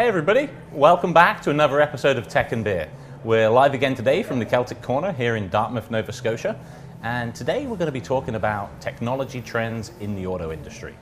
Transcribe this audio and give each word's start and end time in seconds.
Hey 0.00 0.08
everybody, 0.08 0.48
welcome 0.72 1.12
back 1.12 1.42
to 1.42 1.50
another 1.50 1.78
episode 1.78 2.16
of 2.16 2.26
Tech 2.26 2.52
and 2.52 2.64
Beer. 2.64 2.88
We're 3.22 3.50
live 3.50 3.74
again 3.74 3.94
today 3.94 4.22
from 4.22 4.38
the 4.38 4.46
Celtic 4.46 4.80
Corner 4.80 5.12
here 5.12 5.36
in 5.36 5.50
Dartmouth, 5.50 5.90
Nova 5.90 6.10
Scotia, 6.10 6.58
and 7.02 7.34
today 7.34 7.66
we're 7.66 7.76
going 7.76 7.84
to 7.84 7.92
be 7.92 8.00
talking 8.00 8.34
about 8.34 8.80
technology 8.80 9.42
trends 9.42 9.92
in 10.00 10.16
the 10.16 10.26
auto 10.26 10.52
industry. 10.52 10.94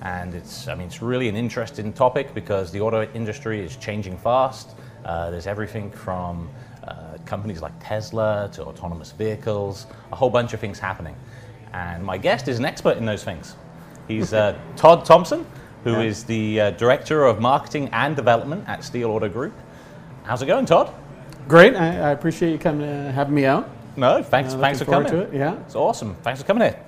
And 0.00 0.34
it's, 0.34 0.66
I 0.66 0.76
mean, 0.76 0.86
it's 0.86 1.02
really 1.02 1.28
an 1.28 1.36
interesting 1.36 1.92
topic 1.92 2.32
because 2.32 2.72
the 2.72 2.80
auto 2.80 3.06
industry 3.12 3.60
is 3.60 3.76
changing 3.76 4.16
fast. 4.16 4.70
Uh, 5.04 5.30
there's 5.30 5.46
everything 5.46 5.90
from 5.90 6.48
uh, 6.84 7.18
companies 7.26 7.60
like 7.60 7.74
Tesla 7.80 8.48
to 8.54 8.64
autonomous 8.64 9.12
vehicles, 9.12 9.86
a 10.10 10.16
whole 10.16 10.30
bunch 10.30 10.54
of 10.54 10.60
things 10.60 10.78
happening. 10.78 11.16
And 11.74 12.02
my 12.02 12.16
guest 12.16 12.48
is 12.48 12.58
an 12.58 12.64
expert 12.64 12.96
in 12.96 13.04
those 13.04 13.24
things. 13.24 13.56
He's 14.08 14.32
uh, 14.32 14.58
Todd 14.76 15.04
Thompson, 15.04 15.44
who 15.84 15.92
Yeah. 15.92 16.00
is 16.02 16.24
the 16.24 16.60
uh, 16.60 16.70
Director 16.72 17.24
of 17.24 17.40
Marketing 17.40 17.88
and 17.92 18.16
Development 18.16 18.64
at 18.68 18.84
Steele 18.84 19.10
Auto 19.10 19.28
Group. 19.28 19.54
How's 20.24 20.42
it 20.42 20.46
going, 20.46 20.66
Todd? 20.66 20.92
Great. 21.46 21.74
I, 21.76 21.86
I 21.86 22.10
appreciate 22.10 22.52
you 22.52 22.58
coming, 22.58 22.88
uh, 22.88 23.12
having 23.12 23.34
me 23.34 23.44
out. 23.46 23.68
No, 23.96 24.22
thanks, 24.22 24.54
Uh, 24.54 24.58
thanks 24.58 24.78
for 24.80 24.84
looking 24.90 25.06
coming. 25.06 25.08
forward 25.10 25.30
to 25.30 25.36
it, 25.36 25.38
yeah. 25.38 25.54
It's 25.66 25.74
awesome. 25.74 26.14
Thanks 26.22 26.40
for 26.40 26.46
coming 26.46 26.62
here. 26.68 26.78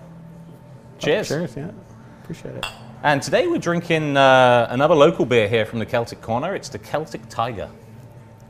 Cheers. 0.99 1.29
Cheers. 1.29 1.57
Yeah. 1.57 1.71
Appreciate 2.23 2.57
it. 2.57 2.67
And 3.03 3.23
today 3.23 3.47
we're 3.47 3.59
drinking 3.59 4.17
uh, 4.19 4.67
another 4.71 4.95
local 4.95 5.25
beer 5.25 5.49
here 5.49 5.65
from 5.65 5.79
the 5.79 5.87
Celtic 5.87 6.21
Corner. 6.21 6.55
It's 6.55 6.69
the 6.69 6.79
Celtic 6.79 7.27
Tiger. 7.31 7.71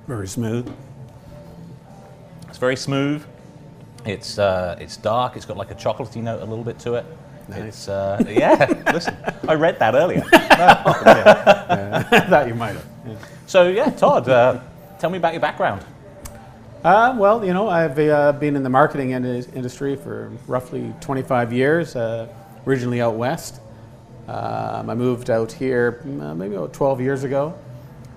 Very 0.09 0.27
smooth. 0.27 0.69
It's 2.49 2.59
very 2.59 2.75
smooth. 2.77 3.25
It's 4.05 4.39
uh, 4.39 4.77
it's 4.81 4.97
dark. 4.97 5.37
It's 5.37 5.45
got 5.45 5.57
like 5.57 5.71
a 5.71 5.75
chocolatey 5.77 6.23
note 6.23 6.43
a 6.43 6.45
little 6.45 6.65
bit 6.65 6.79
to 6.81 6.95
it. 6.95 7.07
Nice. 7.51 7.69
It's 7.69 7.89
uh, 7.89 8.25
yeah. 8.29 8.67
listen, 8.93 9.17
I 9.49 9.55
read 9.55 9.79
that 9.79 9.95
earlier. 9.95 10.23
I 10.33 12.03
thought 12.29 12.49
you 12.49 12.55
might 12.55 12.75
have. 12.75 12.87
Yeah. 13.07 13.15
So 13.47 13.69
yeah, 13.69 13.91
Todd, 13.91 14.29
uh, 14.29 14.61
tell 14.99 15.11
me 15.11 15.19
about 15.19 15.33
your 15.33 15.41
background. 15.41 15.85
Uh, 16.85 17.15
well, 17.19 17.45
you 17.45 17.53
know, 17.53 17.69
I've 17.69 17.99
uh, 17.99 18.33
been 18.33 18.57
in 18.57 18.63
the 18.63 18.71
marketing 18.71 19.11
in- 19.11 19.25
industry 19.27 19.97
for 19.97 20.31
roughly 20.47 20.95
25 21.03 21.53
years, 21.53 21.95
uh, 21.95 22.27
originally 22.67 23.03
out 23.03 23.17
west. 23.17 23.61
Um, 24.29 24.89
I 24.89 24.95
moved 24.95 25.29
out 25.29 25.53
here 25.53 26.01
mm, 26.07 26.23
uh, 26.23 26.35
maybe 26.35 26.55
about 26.55 26.73
12 26.73 27.01
years 27.01 27.25
ago. 27.25 27.55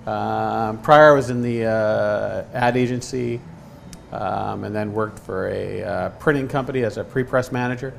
Um, 0.06 0.78
prior, 0.78 1.12
I 1.12 1.14
was 1.14 1.28
in 1.28 1.42
the 1.42 1.64
uh, 1.66 2.44
ad 2.54 2.76
agency 2.76 3.40
um, 4.12 4.64
and 4.64 4.74
then 4.74 4.92
worked 4.92 5.18
for 5.18 5.48
a 5.48 5.82
uh, 5.82 6.08
printing 6.10 6.46
company 6.46 6.84
as 6.84 6.96
a 6.96 7.04
pre-press 7.04 7.50
manager. 7.50 7.92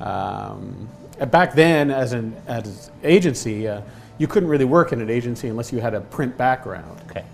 Um, 0.00 0.88
back 1.30 1.54
then, 1.54 1.90
as 1.90 2.12
an 2.12 2.34
as 2.46 2.90
agency, 3.02 3.68
uh, 3.68 3.82
you 4.18 4.26
couldn't 4.26 4.48
really 4.48 4.64
work 4.64 4.92
in 4.92 5.00
an 5.00 5.10
agency 5.10 5.48
unless 5.48 5.72
you 5.72 5.80
had 5.80 5.94
a 5.94 6.00
print 6.00 6.36
background. 6.36 7.00
Okay. 7.10 7.24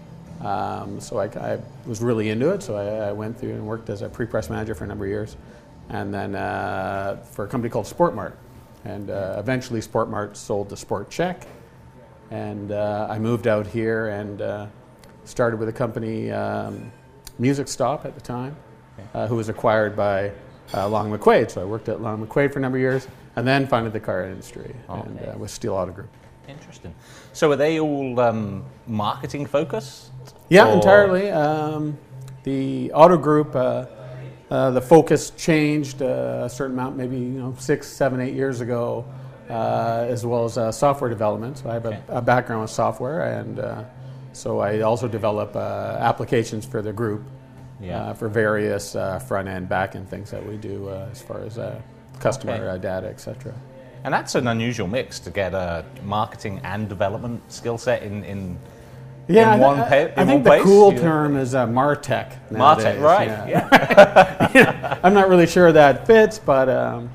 Um, 0.41 1.01
so 1.01 1.19
I, 1.19 1.27
I 1.27 1.59
was 1.87 2.03
really 2.03 2.29
into 2.29 2.51
it. 2.51 2.63
So 2.63 2.77
I, 2.77 3.09
I 3.09 3.13
went 3.13 3.39
through 3.39 3.55
and 3.55 3.67
worked 3.67 3.89
as 3.89 4.03
a 4.03 4.09
pre-press 4.09 4.51
manager 4.51 4.75
for 4.75 4.85
a 4.85 4.87
number 4.87 5.07
of 5.07 5.11
years, 5.11 5.37
and 5.89 6.13
then 6.13 6.35
uh, 6.35 7.17
for 7.33 7.45
a 7.45 7.49
company 7.49 7.71
called 7.71 7.87
Sportmart, 7.87 8.35
and 8.85 9.11
uh, 9.11 9.37
eventually 9.39 9.81
Sportmart 9.81 10.37
sold 10.37 10.69
to 10.69 10.77
Sport 10.77 11.09
Chek, 11.09 11.47
and 12.31 12.73
uh, 12.73 13.07
I 13.11 13.19
moved 13.19 13.47
out 13.47 13.67
here 13.67 14.09
and 14.09 14.43
uh, 14.43 14.67
started 15.25 15.59
with 15.59 15.69
a 15.69 15.73
company, 15.73 16.31
um, 16.31 16.93
Music 17.39 17.67
Stop 17.69 18.05
at 18.05 18.15
the 18.15 18.21
time, 18.21 18.55
uh, 19.15 19.27
who 19.27 19.37
was 19.37 19.49
acquired 19.49 19.97
by 19.97 20.31
uh, 20.73 20.89
Long 20.89 21.11
McQuade. 21.17 21.51
So 21.51 21.61
I 21.61 21.65
worked 21.65 21.89
at 21.89 22.01
Long 22.01 22.25
McQuade 22.27 22.53
for 22.53 22.59
a 22.59 22.63
number 22.63 22.79
of 22.79 22.83
years, 22.83 23.09
and 23.37 23.47
then 23.47 23.67
founded 23.67 23.93
the 23.93 24.01
car 24.01 24.25
industry 24.25 24.75
and 24.89 25.19
uh, 25.21 25.37
with 25.37 25.51
Steele 25.51 25.75
Auto 25.75 25.93
Group. 25.93 26.11
Interesting. 26.49 26.95
So 27.33 27.51
are 27.51 27.57
they 27.57 27.81
all 27.81 28.21
um, 28.21 28.65
marketing 28.87 29.47
focused? 29.47 30.11
Yeah, 30.49 30.69
Or- 30.69 30.75
entirely. 30.75 31.31
Um, 31.31 31.97
the 32.43 32.93
auto 32.93 33.17
group, 33.17 33.57
uh, 33.57 33.87
uh, 34.51 34.71
the 34.71 34.81
focus 34.81 35.31
changed 35.31 36.03
uh, 36.03 36.43
a 36.45 36.51
certain 36.51 36.75
amount, 36.79 36.97
maybe 36.97 37.17
you 37.17 37.41
know 37.41 37.55
six, 37.59 37.89
seven, 37.89 38.21
eight 38.21 38.35
years 38.35 38.61
ago, 38.61 39.07
uh, 39.49 40.05
as 40.09 40.27
well 40.27 40.45
as 40.45 40.59
uh, 40.59 40.71
software 40.71 41.09
development. 41.09 41.59
So 41.59 41.71
I 41.71 41.75
have 41.75 41.87
Okay. 41.87 42.03
a, 42.09 42.19
a 42.19 42.23
background 42.23 42.61
with 42.63 42.71
software, 42.71 43.23
and 43.39 43.59
uh, 43.59 43.85
so 44.35 44.59
I 44.61 44.81
also 44.83 45.09
develop 45.09 45.57
uh, 45.57 45.97
applications 45.99 46.67
for 46.67 46.83
the 46.83 46.93
group 46.93 47.25
Yeah. 47.85 48.01
uh, 48.03 48.15
for 48.15 48.29
various 48.29 48.95
uh, 48.95 49.19
front 49.19 49.49
end, 49.49 49.69
back 49.69 49.95
end 49.97 50.09
things 50.09 50.31
that 50.31 50.45
we 50.47 50.57
do 50.57 50.89
uh, 50.89 51.09
as 51.13 51.21
far 51.23 51.41
as 51.43 51.59
uh, 51.59 51.81
customer 52.21 52.55
Okay. 52.55 52.67
uh, 52.69 52.77
data, 52.79 53.09
etc. 53.09 53.53
And 54.05 54.13
that's 54.13 54.35
an 54.35 54.49
unusual 54.49 54.87
mix 54.87 55.19
to 55.21 55.31
get 55.31 55.55
a 55.55 55.85
marketing 56.03 56.61
and 56.65 56.89
development 56.89 57.41
skill 57.53 57.79
set 57.79 58.03
in, 58.03 58.23
in 58.25 58.59
Yeah, 59.29 59.55
in 59.55 59.63
I, 59.63 59.67
one 59.67 59.81
I- 59.81 59.89
pa- 60.09 60.21
I 60.21 60.25
think 60.27 60.45
the 60.45 60.51
place, 60.51 60.63
cool 60.63 60.91
you 60.93 60.97
know? 60.97 61.03
term 61.03 61.37
is 61.37 61.55
uh, 61.55 61.67
Martech. 61.67 62.37
Martech, 62.51 62.99
nowadays, 62.99 63.01
right? 63.01 63.29
Yeah. 63.49 64.99
I'm 65.03 65.15
not 65.15 65.29
really 65.29 65.47
sure 65.47 65.73
that 65.73 66.07
fits, 66.07 66.39
but 66.39 66.69
um, 66.69 67.11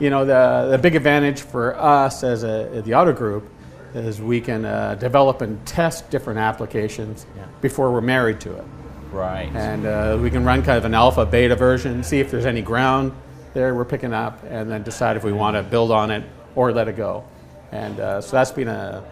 you 0.00 0.10
know 0.10 0.24
the 0.24 0.68
the 0.70 0.78
big 0.78 0.94
advantage 0.96 1.42
for 1.42 1.76
us 1.78 2.22
as 2.24 2.42
a 2.44 2.82
the 2.84 2.94
auto 2.94 3.12
group 3.12 3.48
is 3.94 4.20
we 4.22 4.40
can 4.40 4.64
uh, 4.64 4.94
develop 4.94 5.42
and 5.42 5.64
test 5.66 6.08
different 6.10 6.38
applications 6.38 7.26
Yeah. 7.36 7.44
before 7.60 7.92
we're 7.92 8.00
married 8.00 8.40
to 8.40 8.56
it, 8.56 8.64
right. 9.12 9.50
and 9.54 9.86
uh, 9.86 10.18
we 10.20 10.30
can 10.30 10.44
run 10.44 10.62
kind 10.62 10.78
of 10.78 10.84
an 10.84 10.94
alpha 10.94 11.24
beta 11.26 11.56
version, 11.56 12.02
see 12.02 12.20
if 12.20 12.30
there's 12.30 12.46
any 12.46 12.62
ground 12.62 13.12
there 13.54 13.74
we're 13.74 13.84
picking 13.84 14.14
up, 14.14 14.42
and 14.48 14.70
then 14.70 14.82
decide 14.82 15.16
if 15.16 15.24
we 15.24 15.32
want 15.32 15.56
to 15.56 15.62
build 15.62 15.90
on 15.90 16.10
it 16.10 16.24
or 16.54 16.72
let 16.72 16.88
it 16.88 16.96
go. 16.96 17.22
And 17.70 18.00
uh, 18.00 18.20
so 18.20 18.32
that's 18.32 18.50
been 18.50 18.68
a, 18.68 19.04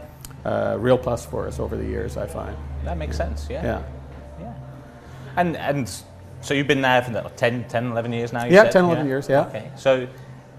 a 0.44 0.78
real 0.78 0.96
plus 0.98 1.26
for 1.26 1.46
us 1.46 1.58
over 1.58 1.76
the 1.76 1.84
years, 1.84 2.16
I 2.16 2.26
find. 2.26 2.56
that 2.84 2.96
makes 2.96 3.16
sense. 3.16 3.46
Yeah. 3.50 3.62
Yeah. 3.62 3.82
Yeah. 4.40 4.54
And 5.36 5.56
and 5.56 5.90
so 6.40 6.54
you've 6.54 6.66
been 6.66 6.80
there 6.80 7.02
for 7.02 7.10
the 7.10 7.20
10, 7.36 7.68
10 7.68 7.90
11 7.92 8.12
years 8.14 8.32
now. 8.32 8.44
You 8.44 8.54
Yeah, 8.54 8.62
said? 8.64 8.72
10, 8.72 8.84
11 8.84 9.06
years, 9.06 9.28
yeah. 9.28 9.46
Okay. 9.46 9.70
So 9.76 10.08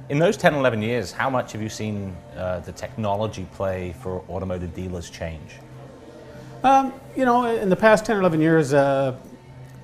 in 0.10 0.20
those 0.20 0.38
10, 0.38 0.54
11 0.54 0.82
years, 0.84 1.12
how 1.12 1.30
much 1.30 1.54
have 1.54 1.62
you 1.62 1.70
seen 1.70 2.16
uh, 2.38 2.60
the 2.60 2.72
technology 2.72 3.48
play 3.54 3.96
for 4.00 4.24
automotive 4.30 4.76
dealers 4.76 5.10
change? 5.10 5.56
Um, 6.64 6.94
you 7.16 7.26
know, 7.26 7.46
in 7.46 7.70
the 7.70 7.76
past 7.76 8.06
10 8.06 8.18
or 8.18 8.20
11 8.20 8.42
years, 8.42 8.74
uh, 8.74 9.16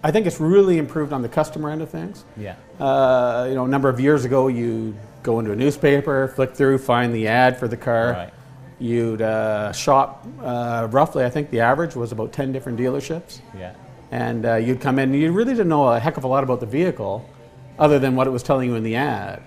I 0.07 0.11
think 0.11 0.25
it's 0.25 0.39
really 0.39 0.77
improved 0.77 1.11
on 1.11 1.21
the 1.21 1.27
customer 1.27 1.69
end 1.69 1.81
of 1.81 1.89
things. 1.89 2.23
Yeah. 2.37 2.55
Uh, 2.79 3.45
you 3.49 3.55
know, 3.55 3.65
a 3.65 3.67
number 3.67 3.89
of 3.89 3.99
years 3.99 4.23
ago, 4.23 4.47
you 4.47 4.95
go 5.21 5.39
into 5.39 5.51
a 5.51 5.55
newspaper, 5.55 6.29
flick 6.29 6.55
through, 6.55 6.77
find 6.77 7.13
the 7.13 7.27
ad 7.27 7.59
for 7.59 7.67
the 7.67 7.75
car. 7.75 8.11
Right. 8.11 8.33
You'd 8.79 9.21
uh, 9.21 9.73
shop 9.73 10.25
uh, 10.41 10.87
roughly, 10.91 11.25
I 11.25 11.29
think 11.29 11.49
the 11.49 11.59
average 11.59 11.93
was 11.93 12.13
about 12.13 12.31
10 12.31 12.53
different 12.53 12.79
dealerships. 12.79 13.41
Yeah. 13.53 13.75
And 14.11 14.45
uh, 14.45 14.55
you'd 14.55 14.79
come 14.79 14.97
in, 14.97 15.11
and 15.11 15.21
you 15.21 15.29
really 15.33 15.51
didn't 15.51 15.67
know 15.67 15.89
a 15.89 15.99
heck 15.99 16.15
of 16.15 16.23
a 16.23 16.27
lot 16.27 16.41
about 16.41 16.61
the 16.61 16.65
vehicle 16.65 17.29
other 17.77 17.99
than 17.99 18.15
what 18.15 18.27
it 18.27 18.29
was 18.29 18.43
telling 18.43 18.69
you 18.69 18.75
in 18.75 18.83
the 18.83 18.95
ad. 18.95 19.43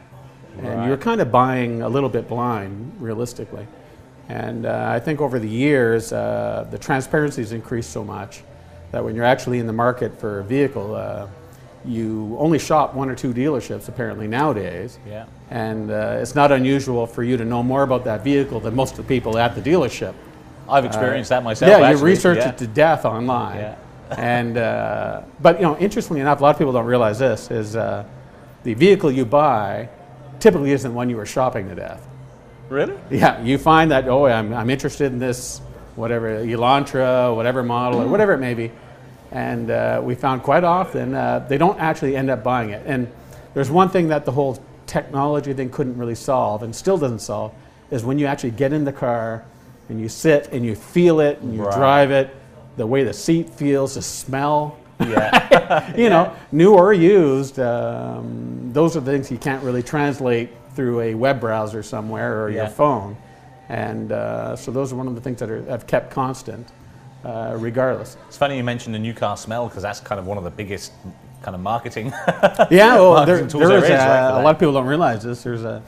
Right. 0.57 0.67
And 0.67 0.85
you 0.85 0.91
were 0.91 0.99
kind 0.99 1.23
of 1.23 1.33
buying 1.33 1.81
a 1.81 1.89
little 1.89 2.11
bit 2.11 2.29
blind, 2.29 3.01
realistically. 3.01 3.67
And 4.29 4.67
uh, 4.67 4.91
I 4.93 5.01
think 5.01 5.23
over 5.23 5.39
the 5.39 5.49
years, 5.49 6.13
uh, 6.13 6.69
the 6.71 6.77
transparency 6.77 7.41
has 7.41 7.53
increased 7.53 7.89
so 7.89 8.05
much 8.05 8.43
that 8.93 9.05
when 9.05 9.15
you're 9.15 9.25
actually 9.25 9.59
in 9.59 9.67
the 9.67 9.73
market 9.73 10.19
for 10.19 10.41
a 10.41 10.45
vehicle, 10.45 10.95
uh, 10.95 11.27
you 11.85 12.37
only 12.39 12.59
shop 12.59 12.95
one 12.95 13.09
or 13.09 13.15
two 13.15 13.33
dealerships 13.33 13.89
apparently 13.89 14.27
nowadays. 14.27 14.99
Yeah. 15.07 15.27
And 15.51 15.91
uh, 15.91 16.19
it's 16.21 16.35
not 16.35 16.53
unusual 16.53 17.07
for 17.07 17.23
you 17.23 17.37
to 17.37 17.45
know 17.45 17.63
more 17.63 17.83
about 17.83 18.05
that 18.05 18.23
vehicle 18.23 18.61
than 18.61 18.75
most 18.75 18.93
of 18.93 18.97
the 18.99 19.05
people 19.05 19.39
at 19.39 19.55
the 19.55 19.63
dealership. 19.63 20.15
I've 20.69 20.85
experienced 20.85 21.31
that 21.31 21.43
myself. 21.43 21.73
Uh, 21.73 21.79
Yeah, 21.79 21.91
you 21.91 21.97
research 21.99 22.39
yeah. 22.39 22.51
it 22.51 22.59
to 22.59 22.67
death 22.67 23.05
online. 23.05 23.59
Yeah. 23.59 23.77
and 24.19 24.57
uh, 24.57 25.23
but 25.41 25.57
you 25.57 25.63
know, 25.63 25.79
interestingly 25.79 26.21
enough, 26.21 26.41
a 26.41 26.43
lot 26.43 26.51
of 26.51 26.59
people 26.59 26.73
don't 26.73 26.87
realize 26.87 27.19
this 27.19 27.51
is 27.51 27.77
uh, 27.77 28.05
the 28.65 28.75
vehicle 28.75 29.11
you 29.11 29.25
buy 29.25 29.89
typically 30.41 30.73
isn't 30.73 30.93
one 30.93 31.11
you 31.11 31.17
were 31.17 31.27
shopping 31.27 31.69
to 31.69 31.75
death. 31.75 32.07
Really? 32.69 32.97
Yeah, 33.11 33.43
you 33.43 33.59
find 33.59 33.91
that 33.91 34.09
oh, 34.09 34.27
I'm, 34.27 34.53
I'm 34.53 34.71
interested 34.71 35.13
in 35.13 35.19
this 35.19 35.61
whatever 35.97 36.45
Elantra, 36.45 37.35
whatever 37.35 37.63
model, 37.63 38.03
or 38.03 38.07
whatever 38.09 38.33
it 38.33 38.39
may 38.39 38.55
be, 38.55 38.71
and 39.33 39.71
uh, 39.71 40.01
we 40.03 40.15
found 40.15 40.43
quite 40.43 40.65
often 40.65 41.15
uh, 41.15 41.45
they 41.49 41.59
don't 41.59 41.79
actually 41.79 42.17
end 42.17 42.31
up 42.31 42.43
buying 42.43 42.71
it. 42.71 42.83
And 42.87 43.11
there's 43.55 43.71
one 43.71 43.89
thing 43.89 44.09
that 44.09 44.25
the 44.25 44.33
whole 44.33 44.63
technology 44.87 45.53
thing 45.53 45.71
couldn't 45.71 45.97
really 45.97 46.15
solve, 46.15 46.63
and 46.63 46.75
still 46.75 46.99
doesn't 46.99 47.21
solve, 47.21 47.53
is 47.91 48.05
when 48.05 48.19
you 48.19 48.27
actually 48.27 48.51
get 48.53 48.73
in 48.73 48.85
the 48.85 48.93
car 48.93 49.45
and 49.89 50.01
you 50.01 50.09
sit 50.09 50.49
and 50.53 50.65
you 50.65 50.75
feel 50.75 51.21
it 51.21 51.41
and 51.41 51.55
you 51.55 51.63
Right. 51.65 51.75
drive 51.75 52.11
it, 52.11 52.35
the 52.77 52.87
way 52.87 53.05
the 53.05 53.13
seat 53.13 53.51
feels, 53.51 53.95
the 53.95 54.03
smell. 54.03 54.77
Yeah. 55.01 55.93
You 55.97 56.11
know, 56.11 56.33
new 56.53 56.75
or 56.75 56.93
used, 56.93 57.59
um, 57.59 58.71
those 58.73 58.97
are 58.97 59.01
the 59.01 59.11
things 59.13 59.31
you 59.31 59.39
can't 59.39 59.63
really 59.65 59.83
translate 59.83 60.51
through 60.75 61.01
a 61.01 61.15
web 61.15 61.41
browser 61.41 61.83
somewhere 61.83 62.45
or 62.45 62.51
Yeah. 62.51 62.57
your 62.63 62.69
phone. 62.69 63.17
And 63.69 64.13
uh, 64.13 64.57
so 64.57 64.71
those 64.71 64.93
are 64.93 64.97
one 64.97 65.07
of 65.09 65.15
the 65.15 65.21
things 65.21 65.39
that 65.41 65.51
are, 65.51 65.63
have 65.65 65.87
kept 65.87 66.11
constant, 66.11 66.69
uh, 67.25 67.57
regardless. 67.59 68.17
it's 68.29 68.37
funny 68.37 68.57
you 68.57 68.65
mentioned 68.65 68.95
the 68.95 68.99
new 68.99 69.13
car 69.15 69.37
smell 69.37 69.69
because 69.69 69.83
that's 69.83 70.01
kind 70.01 70.19
of 70.19 70.27
one 70.27 70.39
of 70.39 70.45
the 70.45 70.51
biggest 70.51 70.93
kind 71.43 71.55
of 71.55 71.61
marketing. 71.61 72.13
Yeah, 72.71 72.97
well, 72.97 73.27
there, 73.27 73.37
Marketing 73.37 73.49
tools 73.49 73.69
there 73.69 73.79
is 73.79 73.83
there 73.85 73.97
is, 73.97 74.03
a, 74.03 74.07
right, 74.07 74.41
a 74.41 74.43
lot 74.43 74.55
of 74.55 74.59
people 74.59 74.73
don't 74.73 74.87
realize 74.87 75.23
this. 75.23 75.43
There's 75.43 75.65
a, 75.65 75.83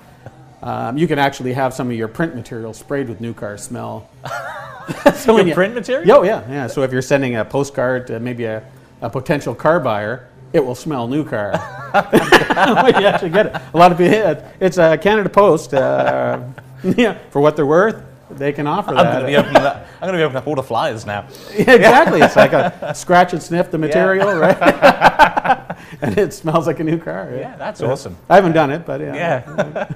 um, 0.63 0.97
you 0.99 1.07
can 1.07 1.19
actually 1.19 1.53
have 1.53 1.75
some 1.75 1.91
of 1.91 1.97
your 1.97 2.09
print 2.09 2.35
material 2.35 2.73
sprayed 2.73 3.09
with 3.09 3.21
new 3.21 3.35
car 3.35 3.57
smell 3.59 4.09
so 5.15 5.37
Your 5.37 5.47
you- 5.49 5.55
print 5.55 5.75
material? 5.75 6.07
Yeah, 6.07 6.17
oh, 6.17 6.23
yeah, 6.23 6.51
yeah. 6.51 6.67
So 6.67 6.83
if 6.83 6.93
you're 6.93 7.03
sending 7.03 7.37
a 7.37 7.45
postcard 7.45 8.07
to 8.09 8.21
maybe 8.21 8.45
a, 8.45 8.63
a 9.01 9.11
potential 9.11 9.55
car 9.55 9.81
buyer, 9.81 10.29
it 10.53 10.65
will 10.65 10.75
smell 10.75 11.09
new 11.09 11.25
car 11.25 11.53
you 11.95 13.07
actually 13.07 13.31
get 13.31 13.47
it. 13.47 13.63
A 13.75 13.77
lot 13.77 13.93
of 13.93 13.99
people, 13.99 14.43
it's 14.61 14.79
a 14.79 14.97
Canada 14.99 15.29
Post. 15.29 15.75
Uh, 15.75 16.43
yeah, 16.83 17.19
for 17.31 17.41
what 17.41 17.55
they're 17.57 17.67
worth, 17.67 18.03
they 18.31 18.53
can 18.53 18.67
offer 18.67 18.91
I'm 18.91 18.97
that. 18.97 19.21
to 19.21 19.27
be 19.27 19.37
opening 19.37 19.63
that. 19.63 19.82
I'm 20.03 20.09
going 20.09 20.15
to 20.15 20.19
be 20.19 20.25
opening 20.25 20.39
up 20.39 20.49
all 20.49 20.57
the 20.57 20.65
flyers 20.65 21.07
now. 21.07 21.29
Yeah, 21.53 21.75
exactly. 21.75 22.21
It's 22.23 22.35
like 22.35 22.53
a 22.53 22.93
scratch 22.97 23.35
and 23.35 23.41
sniff 23.41 23.71
the 23.71 23.79
material, 23.79 24.35
right? 24.35 24.61
and 26.03 26.19
it 26.19 26.35
smells 26.35 26.67
like 26.67 26.81
a 26.81 26.85
new 26.85 26.99
car. 26.99 27.31
Yeah, 27.33 27.55
that's 27.57 27.81
awesome. 27.81 28.17
I 28.29 28.35
haven't 28.35 28.51
done 28.51 28.73
it, 28.73 28.85
but 28.85 29.01
yeah. 29.01 29.15
Yeah. 29.15 29.87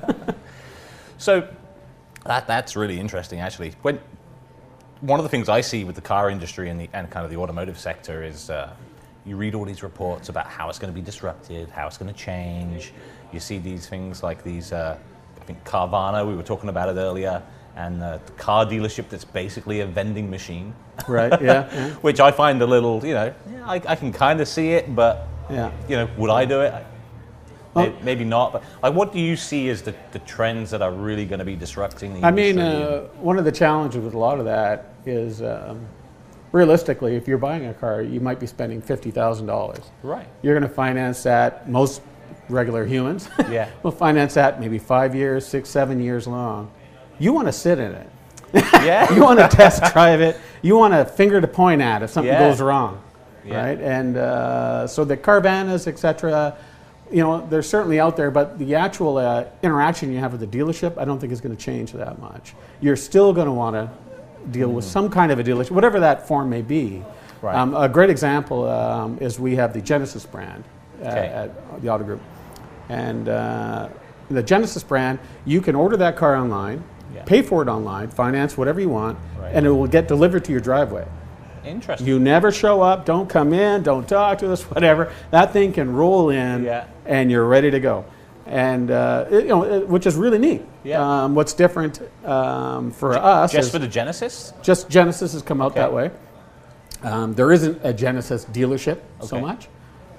so 1.19 1.49
that 2.25 2.47
that's 2.47 2.77
really 2.77 3.01
interesting, 3.01 3.41
actually. 3.41 3.73
When 3.83 3.99
one 5.01 5.19
of 5.19 5.25
the 5.25 5.29
things 5.29 5.49
I 5.49 5.61
see 5.61 5.83
with 5.83 5.97
the 5.97 6.03
car 6.03 6.31
industry 6.31 6.71
and 6.71 6.81
the 6.81 6.89
and 6.93 7.11
kind 7.11 7.25
of 7.25 7.31
the 7.33 7.39
automotive 7.39 7.77
sector 7.77 8.23
is 8.23 8.49
uh, 8.49 8.71
you 9.25 9.37
read 9.37 9.57
all 9.57 9.65
these 9.65 9.83
reports 9.83 10.29
about 10.29 10.47
how 10.47 10.69
it's 10.69 10.79
going 10.79 10.93
to 10.93 10.95
be 10.95 11.05
disrupted, 11.05 11.69
how 11.71 11.89
it's 11.89 11.99
going 11.99 12.13
to 12.13 12.19
change. 12.19 12.93
You 13.33 13.41
see 13.41 13.59
these 13.59 13.89
things 13.89 14.23
like 14.23 14.45
these. 14.45 14.71
Uh, 14.73 14.97
I 15.41 15.45
think 15.47 15.65
Carvana. 15.65 16.25
We 16.25 16.37
were 16.37 16.45
talking 16.45 16.69
about 16.69 16.91
it 16.91 16.97
earlier. 16.97 17.43
And 17.77 18.01
the 18.01 18.21
car 18.39 18.65
dealership 18.65 19.11
that's 19.11 19.25
basically 19.25 19.81
a 19.81 19.87
vending 19.87 20.31
machine, 20.31 20.75
Right. 21.07 21.31
Yeah. 21.43 21.69
yeah. 21.73 21.91
which 22.01 22.21
I 22.21 22.31
find 22.31 22.61
a 22.63 22.67
little, 22.67 23.05
you 23.05 23.13
know, 23.13 23.35
yeah, 23.53 23.69
I, 23.71 23.75
I 23.87 23.97
can 23.97 24.13
kind 24.13 24.41
of 24.41 24.49
see 24.49 24.71
it, 24.73 24.95
but 24.97 25.29
Yeah. 25.51 25.71
you 25.87 25.97
know, 25.97 26.09
would 26.17 26.31
I 26.31 26.47
do 26.47 26.63
it? 26.63 26.73
Well- 27.75 27.93
Maybe 28.03 28.25
not. 28.25 28.55
But 28.55 28.63
like, 28.83 28.95
what 28.95 29.13
do 29.13 29.21
you 29.21 29.37
see 29.37 29.69
as 29.69 29.83
the, 29.83 29.95
the 30.13 30.21
trends 30.21 30.71
that 30.71 30.81
are 30.81 30.91
really 30.93 31.27
going 31.27 31.41
to 31.41 31.45
be 31.45 31.55
disrupting 31.55 32.15
the 32.15 32.27
industry? 32.27 32.49
I 32.49 32.53
mean, 32.53 32.59
uh, 32.59 33.01
one 33.21 33.39
of 33.39 33.45
the 33.45 33.53
challenges 33.53 34.03
with 34.03 34.15
a 34.15 34.19
lot 34.19 34.39
of 34.39 34.47
that 34.47 34.95
is 35.05 35.43
um, 35.43 35.87
realistically, 36.53 37.15
if 37.17 37.29
you're 37.29 37.37
buying 37.37 37.67
a 37.67 37.75
car, 37.75 38.01
you 38.01 38.21
might 38.21 38.41
be 38.41 38.47
spending 38.47 38.81
$50,000. 38.81 39.83
right. 40.03 40.27
You're 40.41 40.59
going 40.59 40.67
to 40.67 40.75
finance 40.75 41.23
that, 41.25 41.69
most 41.69 42.01
regular 42.49 42.87
humans 42.87 43.29
Yeah. 43.51 43.69
will 43.83 43.91
finance 43.91 44.33
that 44.35 44.61
maybe 44.61 44.79
five 44.79 45.15
years, 45.15 45.47
six, 45.47 45.69
seven 45.69 46.01
years 46.01 46.27
long. 46.27 46.71
You 47.19 47.33
want 47.33 47.49
to 47.49 47.53
sit 47.53 47.79
in 47.79 47.93
it. 47.93 48.09
Yeah. 48.55 49.13
you 49.15 49.23
want 49.23 49.39
to 49.39 49.49
test 49.49 49.83
drive 49.93 50.21
it. 50.21 50.39
You 50.63 50.77
want 50.77 50.95
a 50.95 51.05
finger 51.05 51.41
to 51.41 51.49
point 51.49 51.81
at 51.83 52.03
if 52.03 52.11
something 52.11 52.33
Yeah. 52.33 52.49
goes 52.49 52.61
wrong, 52.61 53.03
Yeah. 53.45 53.65
right? 53.65 53.81
And 53.81 54.17
uh, 54.17 54.87
so 54.87 55.05
the 55.05 55.17
Carvanas, 55.17 55.87
etc. 55.87 56.57
You 57.11 57.23
know, 57.23 57.47
they're 57.49 57.63
certainly 57.63 58.01
out 58.01 58.17
there, 58.17 58.31
but 58.31 58.59
the 58.59 58.75
actual 58.75 59.19
uh, 59.19 59.45
interaction 59.63 60.13
you 60.13 60.19
have 60.19 60.33
with 60.33 60.41
the 60.41 60.59
dealership, 60.59 60.99
I 60.99 61.05
don't 61.05 61.21
think 61.21 61.33
is 61.33 61.41
going 61.41 61.57
to 61.57 61.63
change 61.63 61.93
that 61.93 62.19
much. 62.21 62.55
You're 62.81 62.97
still 62.97 63.33
going 63.33 63.47
to 63.47 63.53
want 63.53 63.75
to 63.77 63.91
deal 64.51 64.69
with 64.71 64.85
some 64.85 65.09
kind 65.11 65.31
of 65.33 65.39
a 65.39 65.45
dealership, 65.45 65.71
whatever 65.71 66.01
that 66.01 66.27
form 66.27 66.49
may 66.51 66.63
be. 66.63 67.03
Mm-hmm. 67.03 67.47
Right. 67.47 67.55
Um, 67.55 67.75
a 67.77 67.89
great 67.89 68.11
example 68.11 68.69
um, 68.69 69.19
is 69.21 69.39
we 69.39 69.55
have 69.57 69.73
the 69.75 69.81
Genesis 69.81 70.25
brand 70.25 70.65
uh, 71.03 71.07
at 71.07 71.83
the 71.83 71.89
Auto 71.91 72.03
Group, 72.03 72.23
and 72.89 73.29
uh, 73.29 73.89
the 74.31 74.43
Genesis 74.43 74.83
brand, 74.83 75.19
you 75.45 75.61
can 75.61 75.75
order 75.75 75.97
that 75.99 76.17
car 76.17 76.35
online, 76.35 76.83
Yeah. 77.17 77.23
pay 77.25 77.43
for 77.43 77.63
it 77.63 77.69
online, 77.69 78.09
finance 78.09 78.57
whatever 78.57 78.81
you 78.81 78.89
want, 78.89 79.19
Right. 79.41 79.51
and 79.55 79.67
it 79.67 79.71
will 79.71 79.87
get 79.87 80.07
delivered 80.09 80.45
to 80.45 80.53
your 80.53 80.61
driveway. 80.61 81.05
Interesting. 81.65 82.07
You 82.07 82.19
never 82.21 82.53
show 82.53 82.81
up, 82.83 83.05
don't 83.05 83.29
come 83.29 83.53
in, 83.53 83.83
don't 83.83 84.09
talk 84.09 84.39
to 84.39 84.53
us, 84.53 84.63
whatever. 84.71 85.11
That 85.33 85.53
thing 85.53 85.73
can 85.73 85.93
roll 85.95 86.31
in, 86.31 86.65
Yeah. 86.65 86.85
and 87.07 87.31
you're 87.31 87.47
ready 87.47 87.71
to 87.73 87.81
go. 87.81 88.05
And 88.47 88.91
uh, 88.93 89.25
it- 89.31 89.43
you 89.45 89.49
know, 89.49 89.65
it- 89.65 89.89
which 89.89 90.07
is 90.07 90.15
really 90.15 90.39
neat. 90.39 90.65
Yeah. 90.85 91.01
Um, 91.25 91.35
what's 91.35 91.53
different 91.55 92.01
um, 92.25 92.93
for 92.93 93.15
us 93.19 93.51
Just 93.51 93.73
for 93.73 93.81
the 93.81 93.89
Genesis? 93.89 94.53
just 94.63 94.89
Genesis 94.89 95.33
has 95.33 95.43
come 95.43 95.61
out 95.61 95.73
Okay. 95.73 95.81
that 95.81 95.93
way. 95.93 96.11
Um, 97.03 97.35
there 97.35 97.51
isn't 97.51 97.81
a 97.83 97.93
Genesis 97.93 98.45
dealership 98.47 98.99
so 99.21 99.41
much. 99.41 99.69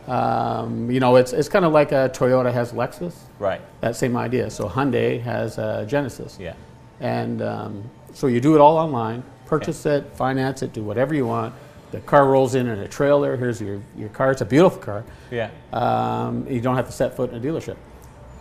Um, 0.07 0.89
you 0.91 0.99
know, 0.99 1.15
it's, 1.17 1.33
it's 1.33 1.49
kind 1.49 1.65
of 1.65 1.73
like 1.73 1.91
a 1.91 2.09
Toyota 2.13 2.51
has 2.51 2.71
Lexus, 2.71 3.13
Right. 3.39 3.59
that 3.81 3.95
same 3.95 4.15
idea. 4.15 4.49
So 4.49 4.67
Hyundai 4.69 5.21
has 5.21 5.57
uh, 5.57 5.85
Genesis. 5.87 6.37
Yeah. 6.39 6.53
And 6.99 7.41
um, 7.41 7.83
so 8.13 8.27
you 8.27 8.41
do 8.41 8.55
it 8.55 8.61
all 8.61 8.77
online, 8.77 9.23
purchase 9.45 9.85
it, 9.85 10.05
finance 10.13 10.61
it, 10.63 10.73
do 10.73 10.83
whatever 10.83 11.13
you 11.13 11.25
want. 11.27 11.53
The 11.91 11.99
car 12.01 12.27
rolls 12.27 12.55
in 12.55 12.67
in 12.67 12.79
a 12.79 12.87
trailer. 12.87 13.37
Here's 13.37 13.61
your, 13.61 13.81
your 13.95 14.09
car. 14.09 14.31
It's 14.31 14.41
a 14.41 14.45
beautiful 14.45 14.79
car. 14.79 15.05
Yeah. 15.31 15.49
Um, 15.71 16.45
you 16.49 16.59
don't 16.59 16.75
have 16.75 16.87
to 16.87 16.91
set 16.91 17.15
foot 17.15 17.31
in 17.31 17.37
a 17.37 17.39
dealership. 17.39 17.77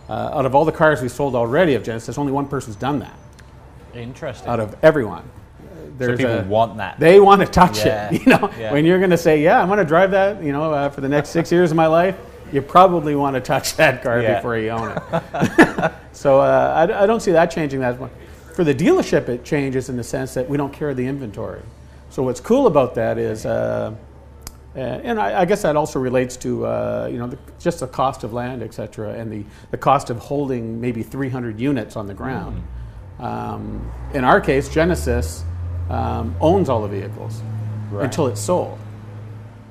Uh, 0.09 0.31
out 0.33 0.45
of 0.45 0.53
all 0.55 0.65
the 0.65 0.71
cars 0.71 1.01
we 1.01 1.07
sold 1.09 1.35
already 1.35 1.73
of 1.75 1.83
Genesis, 1.83 2.17
only 2.17 2.31
one 2.31 2.47
person's 2.47 2.75
done 2.75 2.99
that. 2.99 3.13
Interesting. 3.93 4.47
Out 4.49 4.59
of 4.59 4.75
everyone, 4.83 5.23
so 5.59 5.91
there's 5.97 6.17
people 6.17 6.39
a, 6.39 6.43
want 6.43 6.77
that. 6.77 6.99
they 6.99 7.19
want 7.19 7.41
to 7.41 7.47
touch 7.47 7.85
Yeah, 7.85 8.11
it. 8.13 8.21
You 8.25 8.31
know, 8.33 8.51
yeah. 8.59 8.71
when 8.71 8.85
you're 8.85 8.99
going 8.99 9.09
to 9.11 9.17
say, 9.17 9.41
"Yeah, 9.41 9.59
I'm 9.61 9.67
going 9.67 9.79
to 9.79 9.85
drive 9.85 10.11
that," 10.11 10.41
you 10.43 10.51
know, 10.51 10.71
uh, 10.71 10.89
for 10.89 11.01
the 11.01 11.09
next 11.09 11.29
six 11.29 11.51
years 11.51 11.71
of 11.71 11.77
my 11.77 11.87
life, 11.87 12.15
you 12.53 12.61
probably 12.61 13.15
want 13.15 13.33
to 13.35 13.41
touch 13.41 13.75
that 13.77 14.03
car 14.03 14.21
Yeah. 14.21 14.35
before 14.35 14.57
you 14.57 14.69
own 14.69 14.91
it. 14.91 15.91
so 16.11 16.39
uh, 16.39 16.87
I, 16.89 17.03
I 17.03 17.05
don't 17.05 17.21
see 17.21 17.31
that 17.31 17.49
changing 17.49 17.79
that 17.79 17.99
much. 17.99 18.11
For 18.57 18.63
the 18.63 18.73
dealership, 18.73 19.29
it 19.29 19.43
changes 19.43 19.87
in 19.87 19.97
the 19.97 20.03
sense 20.03 20.33
that 20.33 20.49
we 20.49 20.57
don't 20.57 20.73
carry 20.73 20.95
the 20.95 21.05
inventory. 21.05 21.61
So 22.09 22.23
what's 22.23 22.39
cool 22.39 22.65
about 22.65 22.95
that 22.95 23.19
is, 23.19 23.45
uh, 23.45 23.93
uh, 24.75 24.79
and 24.79 25.19
I, 25.19 25.41
I 25.41 25.45
guess 25.45 25.61
that 25.61 25.75
also 25.75 25.99
relates 25.99 26.35
to 26.37 26.65
uh, 26.65 27.07
you 27.11 27.19
know 27.19 27.27
the, 27.27 27.37
just 27.59 27.81
the 27.81 27.87
cost 27.87 28.23
of 28.23 28.33
land, 28.33 28.63
et 28.63 28.73
cetera, 28.73 29.13
and 29.13 29.31
the, 29.31 29.45
the 29.69 29.77
cost 29.77 30.09
of 30.09 30.17
holding 30.17 30.81
maybe 30.81 31.03
300 31.03 31.59
units 31.59 31.95
on 31.95 32.07
the 32.07 32.15
ground. 32.15 32.63
Um, 33.19 33.91
in 34.15 34.23
our 34.23 34.41
case, 34.41 34.69
Genesis 34.69 35.43
um, 35.91 36.35
owns 36.41 36.67
all 36.67 36.81
the 36.81 36.87
vehicles 36.87 37.43
Right. 37.91 38.05
until 38.05 38.25
it's 38.25 38.41
sold. 38.41 38.79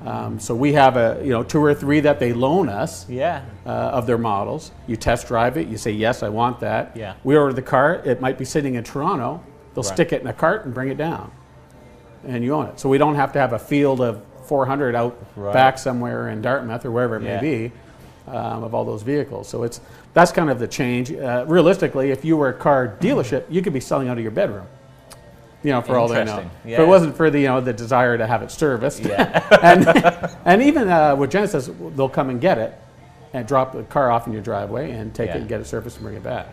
Um, 0.07 0.39
so 0.39 0.55
we 0.55 0.71
have 0.73 0.95
a 0.95 1.19
you 1.21 1.31
know 1.31 1.43
two 1.43 1.61
or 1.63 1.73
three 1.73 1.99
that 2.01 2.17
they 2.19 2.31
loan 2.31 2.69
us 2.69 3.05
Yeah. 3.09 3.41
uh, 3.65 3.69
of 3.69 4.07
their 4.07 4.17
models. 4.17 4.71
You 4.87 4.95
test 4.95 5.27
drive 5.27 5.57
it. 5.57 5.67
You 5.67 5.77
say 5.77 5.91
yes, 5.91 6.23
I 6.23 6.29
want 6.29 6.61
that. 6.61 6.95
Yeah. 6.95 7.13
We 7.25 7.35
order 7.35 7.51
the 7.53 7.61
car. 7.61 7.95
It 8.05 8.21
might 8.21 8.37
be 8.37 8.45
sitting 8.45 8.75
in 8.75 8.83
Toronto. 8.85 9.41
They'll 9.73 9.83
Right. 9.83 9.93
stick 9.93 10.13
it 10.13 10.21
in 10.21 10.27
a 10.27 10.33
cart 10.33 10.63
and 10.65 10.73
bring 10.73 10.87
it 10.89 10.97
down, 10.97 11.29
and 12.25 12.43
you 12.43 12.53
own 12.53 12.67
it. 12.67 12.79
So 12.79 12.87
we 12.89 12.97
don't 12.97 13.15
have 13.15 13.33
to 13.33 13.39
have 13.39 13.51
a 13.53 13.59
field 13.59 13.99
of 14.01 14.21
400 14.45 14.95
out 14.95 15.17
Right. 15.35 15.53
back 15.53 15.77
somewhere 15.77 16.29
in 16.29 16.41
Dartmouth 16.41 16.85
or 16.85 16.91
wherever 16.91 17.17
it 17.17 17.23
Yeah. 17.23 17.35
may 17.35 17.41
be 17.41 17.71
um, 18.29 18.63
of 18.63 18.73
all 18.73 18.85
those 18.85 19.03
vehicles. 19.03 19.47
So 19.47 19.63
it's 19.63 19.81
that's 20.13 20.31
kind 20.31 20.49
of 20.49 20.57
the 20.59 20.67
change. 20.67 21.11
Uh, 21.13 21.43
realistically, 21.47 22.11
if 22.11 22.23
you 22.25 22.37
were 22.37 22.49
a 22.49 22.53
car 22.53 22.93
dealership, 22.99 23.43
you 23.49 23.61
could 23.61 23.73
be 23.73 23.79
selling 23.81 24.07
out 24.09 24.17
of 24.17 24.23
your 24.23 24.31
bedroom. 24.31 24.65
You 25.63 25.71
know, 25.71 25.81
for 25.81 25.97
all 25.97 26.07
they 26.07 26.23
know. 26.23 26.39
Interesting. 26.39 26.51
If 26.71 26.79
it 26.79 26.87
wasn't 26.87 27.17
for 27.17 27.29
the 27.29 27.39
you 27.39 27.47
know 27.47 27.61
the 27.61 27.73
desire 27.73 28.17
to 28.17 28.27
have 28.27 28.41
it 28.43 28.51
serviced, 28.51 29.01
Yeah. 29.03 29.43
and 29.63 29.87
and 30.45 30.61
even 30.61 30.87
uh, 30.87 31.15
with 31.15 31.31
Genesis, 31.31 31.69
they'll 31.95 32.07
come 32.09 32.29
and 32.29 32.39
get 32.39 32.57
it 32.57 32.73
and 33.33 33.47
drop 33.47 33.73
the 33.73 33.83
car 33.83 34.09
off 34.11 34.27
in 34.27 34.33
your 34.33 34.41
driveway 34.41 34.91
and 34.91 35.13
take 35.13 35.27
Yeah. 35.29 35.35
it 35.37 35.39
and 35.41 35.49
get 35.49 35.59
it 35.59 35.65
serviced 35.67 35.97
and 35.97 36.05
bring 36.05 36.15
it 36.15 36.23
back. 36.23 36.47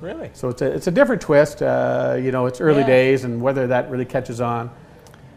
really? 0.00 0.30
So 0.34 0.48
it's 0.48 0.60
a 0.62 0.66
it's 0.72 0.86
a 0.88 0.90
different 0.90 1.22
twist. 1.22 1.62
Uh, 1.62 2.18
you 2.20 2.32
know, 2.32 2.46
it's 2.46 2.60
early 2.60 2.80
Yeah. 2.80 2.86
days 2.86 3.24
and 3.24 3.40
whether 3.40 3.68
that 3.68 3.90
really 3.90 4.04
catches 4.04 4.40
on. 4.40 4.70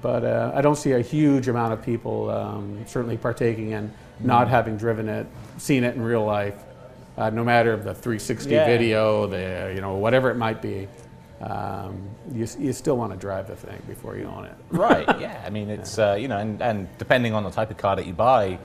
But 0.01 0.23
uh, 0.23 0.51
I 0.53 0.61
don't 0.61 0.75
see 0.75 0.91
a 0.91 1.01
huge 1.01 1.47
amount 1.47 1.73
of 1.73 1.81
people 1.83 2.29
um, 2.29 2.83
certainly 2.87 3.17
partaking 3.17 3.71
in 3.71 3.91
Mm. 4.21 4.27
not 4.27 4.47
having 4.47 4.77
driven 4.77 5.09
it, 5.09 5.27
seen 5.57 5.83
it 5.83 5.93
in 5.95 6.01
real 6.01 6.23
life, 6.23 6.55
uh, 7.17 7.29
no 7.31 7.43
matter 7.43 7.75
the 7.75 7.93
360 7.93 8.49
Yeah. 8.53 8.65
video, 8.65 9.27
the 9.27 9.73
you 9.75 9.81
know 9.81 9.95
whatever 9.95 10.29
it 10.31 10.37
might 10.37 10.61
be. 10.61 10.87
Um, 11.45 12.09
you, 12.33 12.47
you 12.57 12.73
still 12.73 12.97
want 12.97 13.11
to 13.11 13.17
drive 13.17 13.47
the 13.47 13.55
thing 13.55 13.79
before 13.87 14.17
you 14.17 14.25
own 14.25 14.45
it. 14.45 14.55
right. 14.71 15.05
Yeah. 15.19 15.41
I 15.45 15.49
mean, 15.51 15.69
it's 15.69 15.99
uh, 15.99 16.17
you 16.19 16.27
know, 16.27 16.39
and, 16.39 16.61
and 16.61 16.87
depending 16.97 17.33
on 17.33 17.43
the 17.43 17.51
type 17.51 17.69
of 17.69 17.77
car 17.77 17.95
that 17.95 18.07
you 18.07 18.13
buy, 18.13 18.57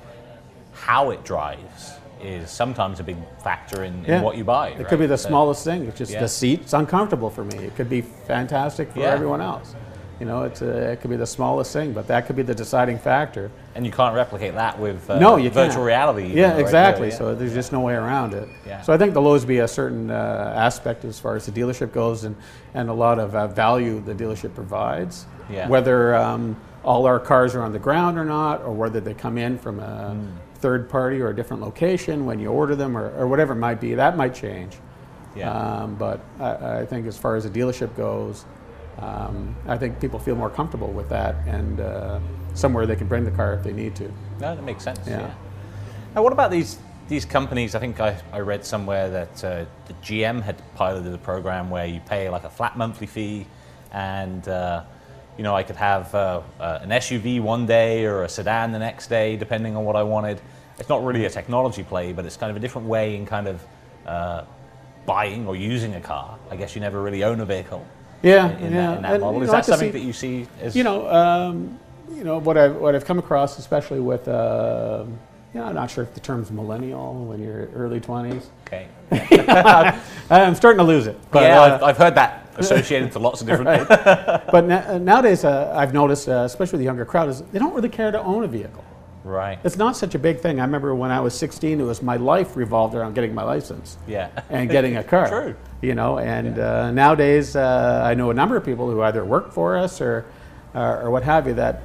how 0.73 1.11
it 1.11 1.23
drives 1.25 1.93
is 2.23 2.51
sometimes 2.51 3.01
a 3.01 3.03
big 3.03 3.17
factor 3.43 3.85
in, 3.85 4.05
in 4.07 4.23
what 4.23 4.37
you 4.37 4.45
buy. 4.45 4.71
It 4.71 4.89
could 4.89 4.99
be 4.99 5.07
the 5.07 5.17
So- 5.19 5.29
smallest 5.29 5.65
thing. 5.65 5.87
It's 5.87 5.99
just 5.99 6.13
Yeah. 6.13 6.21
the 6.21 6.29
seat's 6.29 6.73
uncomfortable 6.73 7.31
for 7.31 7.45
me. 7.45 7.57
It 7.59 7.77
could 7.77 7.89
be 7.89 8.01
fantastic 8.03 8.93
for 8.93 9.01
Yeah. 9.01 9.07
everyone 9.13 9.41
else. 9.41 9.75
You 10.21 10.27
know, 10.27 10.43
it's 10.43 10.61
a, 10.61 10.93
it 10.93 11.01
could 11.01 11.09
be 11.09 11.17
the 11.17 11.27
smallest 11.27 11.73
thing, 11.73 11.95
but 11.95 12.07
that 12.09 12.27
could 12.27 12.37
be 12.37 12.43
the 12.43 12.55
deciding 12.55 12.99
factor. 12.99 13.51
And 13.75 13.87
you 13.87 13.91
can't 13.91 14.15
replicate 14.15 14.53
that 14.55 14.79
with 14.79 15.09
uh, 15.09 15.19
no, 15.19 15.37
you 15.37 15.49
virtual 15.49 15.77
can't. 15.77 15.87
reality. 15.87 16.27
Yeah, 16.27 16.53
right? 16.53 16.61
exactly. 16.61 17.07
Yeah, 17.09 17.13
yeah. 17.15 17.19
So 17.19 17.35
there's 17.35 17.55
just 17.55 17.73
no 17.73 17.81
way 17.81 17.95
around 17.95 18.35
it. 18.35 18.47
Yeah. 18.67 18.83
So 18.83 18.93
I 18.93 18.99
think 18.99 19.15
there'll 19.15 19.27
always 19.27 19.47
be 19.47 19.59
a 19.61 19.69
certain 19.69 20.11
uh, 20.11 20.53
aspect 20.55 21.07
as 21.07 21.19
far 21.19 21.37
as 21.37 21.47
the 21.47 21.53
dealership 21.53 21.93
goes, 21.93 22.25
and, 22.25 22.37
and 22.75 22.91
a 22.91 22.93
lot 22.93 23.19
of 23.19 23.35
uh, 23.35 23.47
value 23.49 24.01
the 24.01 24.15
dealership 24.15 24.55
provides. 24.55 25.25
Yeah. 25.51 25.67
Whether 25.69 26.15
um, 26.15 26.55
all 26.85 27.07
our 27.07 27.19
cars 27.19 27.55
are 27.55 27.63
on 27.63 27.73
the 27.73 27.79
ground 27.79 28.19
or 28.19 28.25
not, 28.27 28.61
or 28.61 28.73
whether 28.73 29.01
they 29.01 29.15
come 29.15 29.39
in 29.39 29.59
from 29.59 29.81
a 29.81 30.11
Hmm. 30.15 30.27
third 30.57 30.91
party 30.91 31.19
or 31.23 31.31
a 31.31 31.35
different 31.35 31.63
location 31.63 32.27
when 32.27 32.39
you 32.39 32.49
order 32.51 32.77
them, 32.77 32.95
or, 32.95 33.11
or 33.17 33.27
whatever 33.27 33.55
it 33.55 33.57
might 33.57 33.81
be, 33.81 33.95
that 33.95 34.19
might 34.19 34.35
change. 34.35 34.77
Yeah. 35.35 35.51
Um, 35.51 35.95
but 35.95 36.21
I, 36.39 36.81
I 36.81 36.87
think 36.87 37.07
as 37.07 37.17
far 37.17 37.37
as 37.37 37.45
the 37.45 37.51
dealership 37.51 37.97
goes, 37.97 38.45
um, 39.01 39.55
I 39.67 39.79
think 39.79 40.01
people 40.01 40.19
feel 40.19 40.37
more 40.37 40.51
comfortable 40.51 40.93
with 40.93 41.09
that 41.09 41.37
and 41.47 41.81
uh, 41.81 42.21
somewhere 42.55 42.87
they 42.87 42.97
can 42.97 43.07
bring 43.07 43.25
the 43.25 43.31
car 43.31 43.55
if 43.55 43.63
they 43.63 43.73
need 43.73 43.97
to. 43.97 44.05
No, 44.41 44.55
that 44.55 44.63
makes 44.63 44.85
sense. 44.85 45.01
Yeah. 45.07 45.21
Yeah. 45.21 45.35
Now, 46.15 46.23
what 46.23 46.33
about 46.33 46.51
these 46.51 46.79
these 47.09 47.25
companies? 47.25 47.75
I 47.75 47.79
think 47.79 48.01
I, 48.01 48.21
I 48.33 48.41
read 48.41 48.65
somewhere 48.65 49.09
that 49.11 49.45
uh, 49.45 49.65
the 49.87 49.95
GM 49.95 50.43
had 50.43 50.63
piloted 50.75 51.13
a 51.15 51.19
program 51.19 51.71
where 51.71 51.87
you 51.87 52.01
pay 52.01 52.29
like 52.29 52.45
a 52.45 52.51
flat 52.51 52.77
monthly 52.77 53.07
fee, 53.07 53.47
and 53.93 54.47
uh, 54.49 54.85
you 55.37 55.45
know, 55.45 55.55
I 55.55 55.63
could 55.63 55.77
have 55.77 56.15
uh, 56.15 56.43
uh, 56.59 56.81
an 56.83 56.91
SUV 56.91 57.41
one 57.41 57.65
day 57.67 58.05
or 58.05 58.25
a 58.25 58.29
sedan 58.29 58.73
the 58.73 58.79
next 58.79 59.07
day, 59.07 59.37
depending 59.37 59.77
on 59.77 59.85
what 59.85 59.97
I 59.97 60.03
wanted. 60.03 60.41
It's 60.79 60.89
not 60.89 61.05
really 61.05 61.25
a 61.25 61.31
technology 61.31 61.83
play, 61.83 62.13
but 62.13 62.27
it's 62.27 62.37
kind 62.37 62.51
of 62.51 62.57
a 62.57 62.61
different 62.61 62.89
way 62.89 63.17
in 63.17 63.27
kind 63.27 63.49
of 63.49 63.65
uh, 64.07 64.45
buying 65.07 65.47
or 65.47 65.57
using 65.57 65.95
a 65.95 66.01
car. 66.01 66.39
I 66.51 66.57
guess 66.57 66.75
you 66.75 66.81
never 66.81 67.01
really 67.01 67.23
own 67.23 67.41
a 67.41 67.45
vehicle. 67.45 67.87
Yeah, 68.23 68.51
in, 68.51 68.67
in 68.67 68.73
yeah. 68.73 68.87
that, 68.87 68.97
in 68.97 69.03
that 69.03 69.13
And, 69.15 69.23
model. 69.23 69.43
Is 69.43 69.51
that 69.51 69.65
something 69.65 69.89
see- 69.89 69.99
that 69.99 70.05
you 70.05 70.13
see 70.13 70.47
as 70.61 70.77
You 70.77 70.85
know, 70.85 71.09
um, 71.11 71.79
you 72.15 72.25
know 72.25 72.39
what 72.39 72.57
I've 72.59 72.77
what 72.77 72.95
I've 72.95 73.05
come 73.05 73.19
across, 73.19 73.59
especially 73.59 74.01
with, 74.01 74.29
uh, 74.29 75.05
you 75.55 75.61
know, 75.61 75.67
I'm 75.67 75.75
not 75.75 75.91
sure 75.91 76.05
if 76.05 76.13
the 76.15 76.21
term's 76.21 76.51
millennial 76.51 77.25
when 77.25 77.43
you're 77.43 77.67
early 77.75 78.01
20s. 78.01 78.45
okay? 78.67 78.89
I'm 80.31 80.55
starting 80.55 80.79
to 80.79 80.85
lose 80.85 81.07
it. 81.07 81.19
But, 81.31 81.43
yeah, 81.43 81.61
uh, 81.61 81.75
I've, 81.77 81.83
I've 81.83 81.97
heard 81.97 82.15
that 82.17 82.47
associated 82.57 83.11
to 83.13 83.19
lots 83.19 83.41
of 83.41 83.47
different. 83.47 83.89
but 83.89 84.67
na- 84.67 84.99
nowadays, 84.99 85.45
uh, 85.45 85.73
I've 85.75 85.93
noticed, 85.95 86.29
uh, 86.29 86.43
especially 86.45 86.73
with 86.73 86.81
the 86.81 86.85
younger 86.85 87.05
crowd, 87.05 87.29
is 87.29 87.43
they 87.53 87.59
don't 87.59 87.75
really 87.75 87.89
care 87.89 88.11
to 88.13 88.21
own 88.21 88.45
a 88.45 88.49
vehicle. 88.49 88.85
Right. 89.25 89.59
It's 89.65 89.77
not 89.77 89.97
such 89.97 90.15
a 90.15 90.19
big 90.19 90.41
thing. 90.41 90.61
I 90.61 90.65
remember 90.65 90.95
when 90.95 91.11
I 91.11 91.21
was 91.21 91.35
16, 91.35 91.81
it 91.81 91.85
was 91.85 92.03
my 92.03 92.17
life 92.17 92.57
revolved 92.57 92.95
around 92.95 93.15
getting 93.15 93.35
my 93.35 93.43
license 93.43 93.99
Yeah. 94.07 94.29
and 94.49 94.71
getting 94.71 94.97
a 94.97 95.05
car. 95.05 95.29
True. 95.29 95.57
You 95.83 95.95
know, 95.95 96.19
and 96.19 96.59
uh, 96.59 96.91
nowadays 96.91 97.55
uh, 97.57 98.03
I 98.05 98.15
know 98.15 98.31
a 98.31 98.35
number 98.35 98.57
of 98.57 98.65
people 98.65 98.91
who 98.91 99.03
either 99.03 99.25
work 99.25 99.53
for 99.53 99.77
us 99.77 100.01
or, 100.01 100.25
uh, 100.75 101.01
or 101.03 101.11
what 101.11 101.23
have 101.23 101.47
you 101.47 101.55
that 101.55 101.83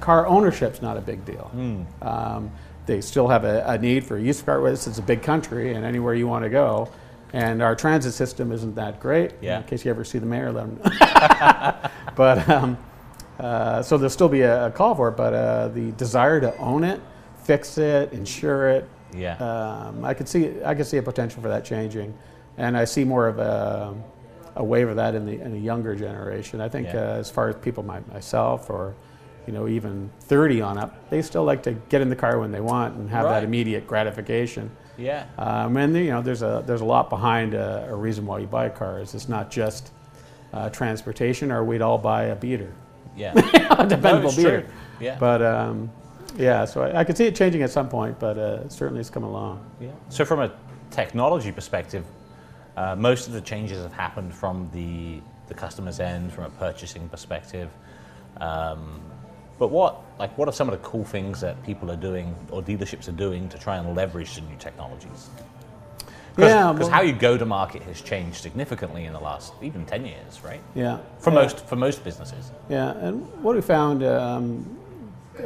car 0.00 0.26
ownership's 0.26 0.82
not 0.82 0.96
a 0.96 1.00
big 1.00 1.24
deal. 1.24 1.48
Hmm. 1.52 1.82
Um, 2.02 2.50
they 2.86 3.00
still 3.00 3.28
have 3.28 3.44
a, 3.44 3.62
a 3.66 3.78
need 3.78 4.04
for 4.04 4.16
a 4.16 4.20
used 4.20 4.44
car. 4.44 4.66
It's 4.66 4.88
it's 4.88 4.98
a 4.98 5.02
big 5.02 5.22
country, 5.22 5.74
and 5.74 5.84
anywhere 5.84 6.14
you 6.14 6.26
want 6.26 6.42
to 6.44 6.50
go. 6.50 6.88
And 7.32 7.62
our 7.62 7.76
transit 7.76 8.12
system 8.12 8.50
isn't 8.50 8.74
that 8.74 8.98
great. 8.98 9.34
Yeah. 9.40 9.58
In 9.58 9.64
case 9.64 9.84
you 9.84 9.90
ever 9.92 10.04
see 10.04 10.18
the 10.18 10.26
mayor, 10.26 10.50
let 10.50 10.64
'em 10.64 10.80
know. 10.84 11.90
but 12.16 12.48
um, 12.48 12.76
uh, 13.42 13.82
so 13.82 13.98
there'll 13.98 14.10
still 14.10 14.28
be 14.28 14.42
a, 14.42 14.66
a 14.66 14.70
call 14.70 14.94
for 14.94 15.08
it, 15.08 15.16
but 15.16 15.34
uh, 15.34 15.68
the 15.68 15.92
desire 15.92 16.40
to 16.40 16.56
own 16.58 16.84
it, 16.84 17.00
fix 17.42 17.76
it, 17.78 18.12
insure 18.12 18.68
it, 18.70 18.88
Yeah. 19.14 19.34
um, 19.36 20.04
I 20.04 20.14
could 20.14 20.28
see 20.28 20.52
I 20.64 20.74
could 20.74 20.86
see 20.86 20.98
a 20.98 21.02
potential 21.02 21.42
for 21.42 21.48
that 21.48 21.64
changing, 21.64 22.14
and 22.56 22.76
I 22.76 22.84
see 22.84 23.04
more 23.04 23.26
of 23.28 23.38
a, 23.38 23.94
a 24.56 24.62
wave 24.64 24.88
of 24.88 24.96
that 24.96 25.14
in 25.14 25.26
the 25.26 25.40
in 25.40 25.52
the 25.52 25.58
younger 25.58 25.94
generation. 25.96 26.60
I 26.60 26.68
think 26.68 26.86
Yeah. 26.92 27.00
uh, 27.00 27.18
as 27.18 27.30
far 27.30 27.48
as 27.48 27.56
people 27.56 27.82
my, 27.82 28.00
myself 28.12 28.70
or 28.70 28.94
you 29.46 29.52
know 29.52 29.66
even 29.66 30.08
30 30.20 30.60
on 30.62 30.78
up, 30.78 31.10
they 31.10 31.20
still 31.20 31.42
like 31.44 31.62
to 31.64 31.72
get 31.88 32.00
in 32.00 32.08
the 32.08 32.16
car 32.16 32.38
when 32.38 32.52
they 32.52 32.60
want 32.60 32.94
and 32.96 33.10
have 33.10 33.24
Right. 33.24 33.32
that 33.40 33.44
immediate 33.44 33.86
gratification. 33.88 34.70
yeah. 34.96 35.24
Um, 35.36 35.76
and 35.78 35.96
you 35.96 36.10
know 36.10 36.22
there's 36.22 36.42
a 36.42 36.62
there's 36.66 36.80
a 36.82 36.84
lot 36.84 37.10
behind 37.10 37.54
a, 37.54 37.88
a 37.90 37.94
reason 37.96 38.24
why 38.24 38.38
you 38.38 38.46
buy 38.46 38.68
cars. 38.68 39.14
It's 39.14 39.28
not 39.28 39.50
just 39.50 39.90
uh, 40.52 40.68
transportation, 40.70 41.50
or 41.50 41.64
we'd 41.64 41.82
all 41.82 41.98
buy 41.98 42.24
a 42.24 42.36
beater, 42.36 42.70
Yeah. 43.16 43.32
a 43.78 43.86
dependable 43.86 44.28
it's 44.28 44.36
beater. 44.36 44.62
true. 44.62 44.70
Yeah. 45.00 45.16
But 45.18 45.42
um, 45.42 45.90
yeah, 46.36 46.64
so 46.64 46.82
I, 46.82 47.00
I 47.00 47.04
could 47.04 47.16
see 47.16 47.26
it 47.26 47.34
changing 47.34 47.62
at 47.62 47.70
some 47.70 47.88
point, 47.88 48.18
but 48.18 48.38
uh, 48.38 48.68
certainly 48.68 49.00
it's 49.00 49.10
come 49.10 49.24
along. 49.24 49.64
Yeah. 49.80 49.90
So 50.08 50.24
from 50.24 50.40
a 50.40 50.52
technology 50.90 51.52
perspective, 51.52 52.04
uh, 52.76 52.96
most 52.96 53.26
of 53.26 53.34
the 53.34 53.40
changes 53.40 53.82
have 53.82 53.92
happened 53.92 54.34
from 54.34 54.70
the, 54.72 55.20
the 55.48 55.54
customer's 55.54 56.00
end, 56.00 56.32
from 56.32 56.44
a 56.44 56.50
purchasing 56.50 57.08
perspective. 57.08 57.70
Um, 58.40 59.00
but 59.58 59.68
what 59.68 60.00
like 60.18 60.36
what 60.36 60.48
are 60.48 60.52
some 60.52 60.68
of 60.68 60.72
the 60.72 60.84
cool 60.84 61.04
things 61.04 61.40
that 61.40 61.62
people 61.62 61.90
are 61.90 61.96
doing 61.96 62.34
or 62.50 62.62
dealerships 62.62 63.08
are 63.08 63.12
doing 63.12 63.48
to 63.48 63.58
try 63.58 63.76
and 63.76 63.94
leverage 63.94 64.34
the 64.34 64.40
new 64.40 64.56
technologies? 64.56 65.30
Cause, 66.36 66.78
well- 66.78 66.88
how 66.88 67.02
you 67.02 67.12
go 67.12 67.36
to 67.36 67.44
market 67.44 67.82
has 67.82 68.00
changed 68.00 68.36
significantly 68.42 69.04
in 69.04 69.12
the 69.12 69.20
last 69.20 69.52
even 69.62 69.84
ten 69.84 70.06
years, 70.06 70.40
right? 70.42 70.60
Yeah. 70.74 70.98
For 71.18 71.30
Yeah. 71.30 71.34
most 71.42 71.66
for 71.66 71.76
most 71.76 72.04
businesses. 72.04 72.50
Yeah, 72.68 72.92
and 72.92 73.26
what 73.42 73.54
we 73.54 73.60
found 73.62 74.02
um, 74.02 74.64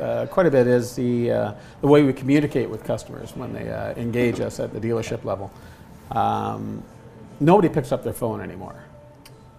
uh, 0.01 0.27
quite 0.27 0.47
a 0.47 0.51
bit 0.51 0.67
is 0.67 0.95
the 0.95 1.31
uh, 1.33 1.53
the 1.81 1.87
way 1.89 2.03
we 2.03 2.13
communicate 2.13 2.71
with 2.71 2.85
customers 2.85 3.35
when 3.37 3.53
they 3.53 3.69
uh, 3.71 3.95
engage 3.95 4.41
us 4.41 4.61
at 4.61 4.73
the 4.73 4.81
dealership 4.81 5.25
level. 5.25 5.51
Um, 6.13 6.83
nobody 7.41 7.69
picks 7.69 7.91
up 7.93 8.05
their 8.05 8.13
phone 8.13 8.41
anymore. 8.41 8.77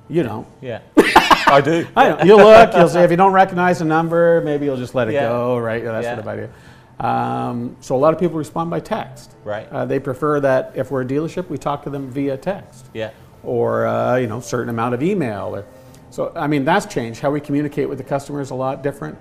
You 0.10 0.24
know, 0.24 0.46
Yeah. 0.62 0.80
I 1.50 1.60
do. 1.62 1.86
I 1.96 2.10
know. 2.10 2.24
You'll 2.24 2.38
look. 2.38 2.74
You'll 2.74 2.88
say 2.88 3.04
if 3.06 3.12
you 3.12 3.18
don't 3.18 3.34
recognize 3.34 3.80
the 3.80 3.86
number, 3.86 4.42
maybe 4.42 4.66
you'll 4.66 4.78
just 4.78 4.96
let 4.96 5.10
it 5.10 5.14
Yeah. 5.14 5.28
go, 5.28 5.58
right? 5.58 5.84
That 5.84 6.04
Yeah. 6.04 6.10
sort 6.16 6.20
of 6.20 6.28
idea. 6.30 6.50
Um, 7.00 7.76
so 7.80 7.96
a 7.96 7.98
lot 8.00 8.14
of 8.14 8.20
people 8.20 8.38
respond 8.38 8.70
by 8.72 8.80
text. 8.80 9.36
Right. 9.44 9.68
Uh, 9.72 9.86
they 9.86 10.00
prefer 10.00 10.40
that 10.40 10.72
if 10.76 10.90
we're 10.90 11.02
a 11.04 11.06
dealership, 11.06 11.48
we 11.50 11.58
talk 11.58 11.84
to 11.84 11.90
them 11.90 12.10
via 12.10 12.38
text 12.38 12.88
Yeah. 12.94 13.12
or 13.44 13.86
uh, 13.86 14.16
you 14.16 14.28
know 14.28 14.40
certain 14.40 14.70
amount 14.70 14.96
of 14.96 15.04
email 15.04 15.56
or 15.56 15.66
so 16.10 16.32
i 16.36 16.48
mean 16.48 16.66
that's 16.66 16.86
changed 16.88 17.20
how 17.20 17.30
we 17.30 17.40
communicate 17.40 17.88
with 17.88 17.98
the 18.00 18.04
customer 18.04 18.42
is 18.42 18.50
a 18.50 18.56
lot 18.56 18.82
different 18.82 19.18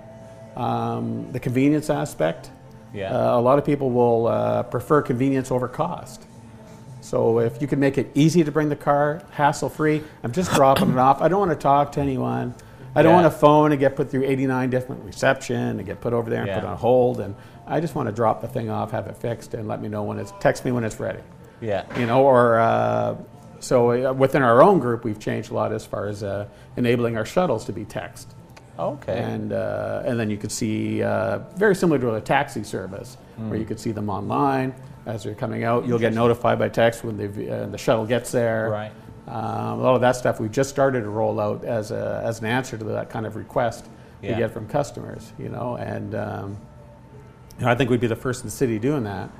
um, 0.56 1.30
the 1.32 1.38
convenience 1.40 1.90
aspect 1.90 2.50
Yeah. 2.94 3.12
uh, 3.14 3.38
a 3.38 3.42
lot 3.42 3.58
of 3.58 3.64
people 3.66 3.90
will 3.90 4.26
uh, 4.28 4.62
prefer 4.62 5.02
convenience 5.02 5.50
over 5.50 5.68
cost 5.68 6.22
so 7.02 7.40
if 7.40 7.60
you 7.60 7.68
can 7.68 7.78
make 7.78 7.98
it 7.98 8.10
easy 8.14 8.42
to 8.42 8.50
bring 8.50 8.68
the 8.70 8.76
car 8.76 9.20
hassle 9.32 9.68
free 9.68 10.02
i'm 10.22 10.32
just 10.32 10.50
dropping 10.58 10.90
it 10.92 10.98
off 10.98 11.20
i 11.20 11.28
don't 11.28 11.40
want 11.40 11.50
to 11.52 11.56
talk 11.56 11.92
to 11.92 12.00
anyone 12.00 12.54
i 12.94 13.02
don't 13.02 13.12
Yeah. 13.12 13.22
want 13.22 13.32
to 13.32 13.38
phone 13.38 13.72
and 13.72 13.78
get 13.80 13.96
put 13.96 14.10
through 14.10 14.24
89 14.24 14.70
different 14.70 15.04
reception 15.04 15.56
and 15.78 15.84
get 15.84 16.00
put 16.00 16.12
over 16.14 16.30
there 16.30 16.42
and 16.44 16.52
put 16.60 16.64
on 16.66 16.76
hold 16.78 17.20
and 17.20 17.34
i 17.66 17.80
just 17.80 17.94
want 17.94 18.06
to 18.08 18.12
drop 18.12 18.40
the 18.40 18.48
thing 18.48 18.70
off 18.70 18.90
have 18.90 19.06
it 19.06 19.16
fixed 19.16 19.54
and 19.54 19.66
let 19.68 19.80
me 19.82 19.88
know 19.88 20.02
when 20.02 20.18
it's 20.18 20.32
text 20.40 20.64
me 20.64 20.72
when 20.72 20.84
it's 20.84 20.98
ready 21.00 21.20
Yeah. 21.60 21.84
you 21.98 22.06
know, 22.06 22.22
or 22.24 22.58
uh, 22.58 23.16
so 23.60 24.10
uh, 24.10 24.12
within 24.12 24.42
our 24.42 24.62
own 24.62 24.78
group, 24.78 25.04
we've 25.04 25.18
changed 25.18 25.50
a 25.50 25.54
lot 25.54 25.72
as 25.72 25.86
far 25.86 26.06
as 26.06 26.22
uh, 26.22 26.46
enabling 26.76 27.16
our 27.16 27.24
shuttles 27.24 27.64
to 27.64 27.72
be 27.72 27.84
text, 27.86 28.34
Okay. 28.78 29.18
and 29.18 29.52
uh, 29.54 30.02
and 30.04 30.20
then 30.20 30.28
you 30.28 30.36
could 30.36 30.52
see 30.52 31.02
uh, 31.02 31.38
very 31.56 31.74
similar 31.74 31.98
to 32.00 32.14
a 32.16 32.20
taxi 32.20 32.62
service 32.62 33.16
where 33.48 33.58
you 33.58 33.64
could 33.64 33.80
see 33.80 33.92
them 33.92 34.10
online 34.10 34.74
as 35.06 35.22
they're 35.24 35.34
coming 35.34 35.64
out. 35.64 35.86
You'll 35.86 35.98
get 35.98 36.12
notified 36.12 36.58
by 36.58 36.68
text 36.68 37.02
when 37.04 37.16
the 37.16 37.26
uh, 37.62 37.66
the 37.68 37.78
shuttle 37.78 38.04
gets 38.06 38.30
there. 38.30 38.68
Right. 38.70 38.92
Um, 39.26 39.80
a 39.80 39.82
lot 39.82 39.94
of 39.94 40.02
that 40.02 40.14
stuff 40.16 40.38
we 40.38 40.48
just 40.50 40.68
started 40.70 41.00
to 41.00 41.08
roll 41.08 41.40
out 41.40 41.64
as 41.64 41.90
a, 41.90 42.20
as 42.24 42.38
an 42.40 42.46
answer 42.46 42.76
to 42.78 42.84
that 42.84 43.08
kind 43.10 43.24
of 43.26 43.34
request 43.36 43.86
we 44.22 44.28
get 44.28 44.52
from 44.52 44.68
customers. 44.68 45.32
You 45.38 45.48
know, 45.48 45.76
and 45.76 46.14
um, 46.14 46.58
I 47.62 47.74
think 47.74 47.90
we'd 47.90 48.00
be 48.00 48.06
the 48.06 48.16
first 48.16 48.42
in 48.42 48.48
the 48.48 48.50
city 48.56 48.78
doing 48.78 49.04
that. 49.04 49.30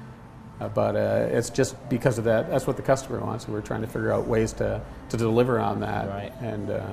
Uh, 0.58 0.68
but 0.68 0.96
uh, 0.96 1.28
it's 1.30 1.50
just 1.50 1.76
because 1.90 2.16
of 2.16 2.25
that. 2.25 2.49
That's 2.49 2.66
what 2.66 2.76
the 2.76 2.82
customer 2.82 3.20
wants. 3.20 3.44
and 3.44 3.52
We're 3.52 3.61
trying 3.61 3.82
to 3.82 3.87
figure 3.87 4.11
out 4.12 4.26
ways 4.26 4.54
to, 4.54 4.80
to 5.11 5.16
deliver 5.16 5.58
on 5.61 5.80
that 5.80 6.08
Right. 6.08 6.32
and 6.40 6.70
uh, 6.70 6.87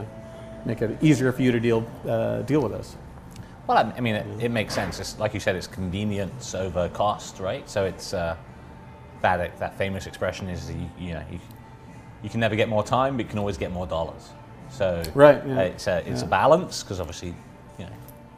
make 0.65 0.81
it 0.81 1.01
easier 1.01 1.31
for 1.31 1.41
you 1.41 1.51
to 1.53 1.59
deal 1.61 1.87
uh, 2.07 2.41
deal 2.41 2.61
with 2.61 2.73
us. 2.73 2.97
Well, 3.67 3.77
I 3.77 3.93
I 3.97 4.01
mean, 4.01 4.15
it, 4.15 4.43
it 4.43 4.49
makes 4.49 4.73
sense. 4.73 4.99
It's, 4.99 5.17
like 5.17 5.33
you 5.33 5.39
said, 5.39 5.55
it's 5.55 5.67
convenience 5.67 6.53
over 6.53 6.89
cost, 6.89 7.39
right? 7.39 7.67
So 7.69 7.85
it's 7.85 8.13
uh, 8.13 8.35
that 9.21 9.57
that 9.59 9.77
famous 9.77 10.07
expression 10.07 10.49
is 10.49 10.69
you, 10.69 10.89
you 10.99 11.13
know 11.13 11.23
you, 11.31 11.39
you 12.21 12.29
can 12.29 12.41
never 12.41 12.57
get 12.57 12.67
more 12.67 12.83
time, 12.83 13.15
but 13.15 13.23
you 13.25 13.29
can 13.29 13.39
always 13.39 13.57
get 13.57 13.71
more 13.71 13.87
dollars. 13.87 14.29
So 14.69 15.01
Right, 15.13 15.41
yeah, 15.47 15.57
uh, 15.57 15.61
it's 15.61 15.87
a 15.87 15.99
it's 15.99 16.19
yeah. 16.21 16.27
a 16.27 16.29
balance 16.29 16.83
because 16.83 16.99
obviously 16.99 17.33
you 17.79 17.85
know 17.85 17.91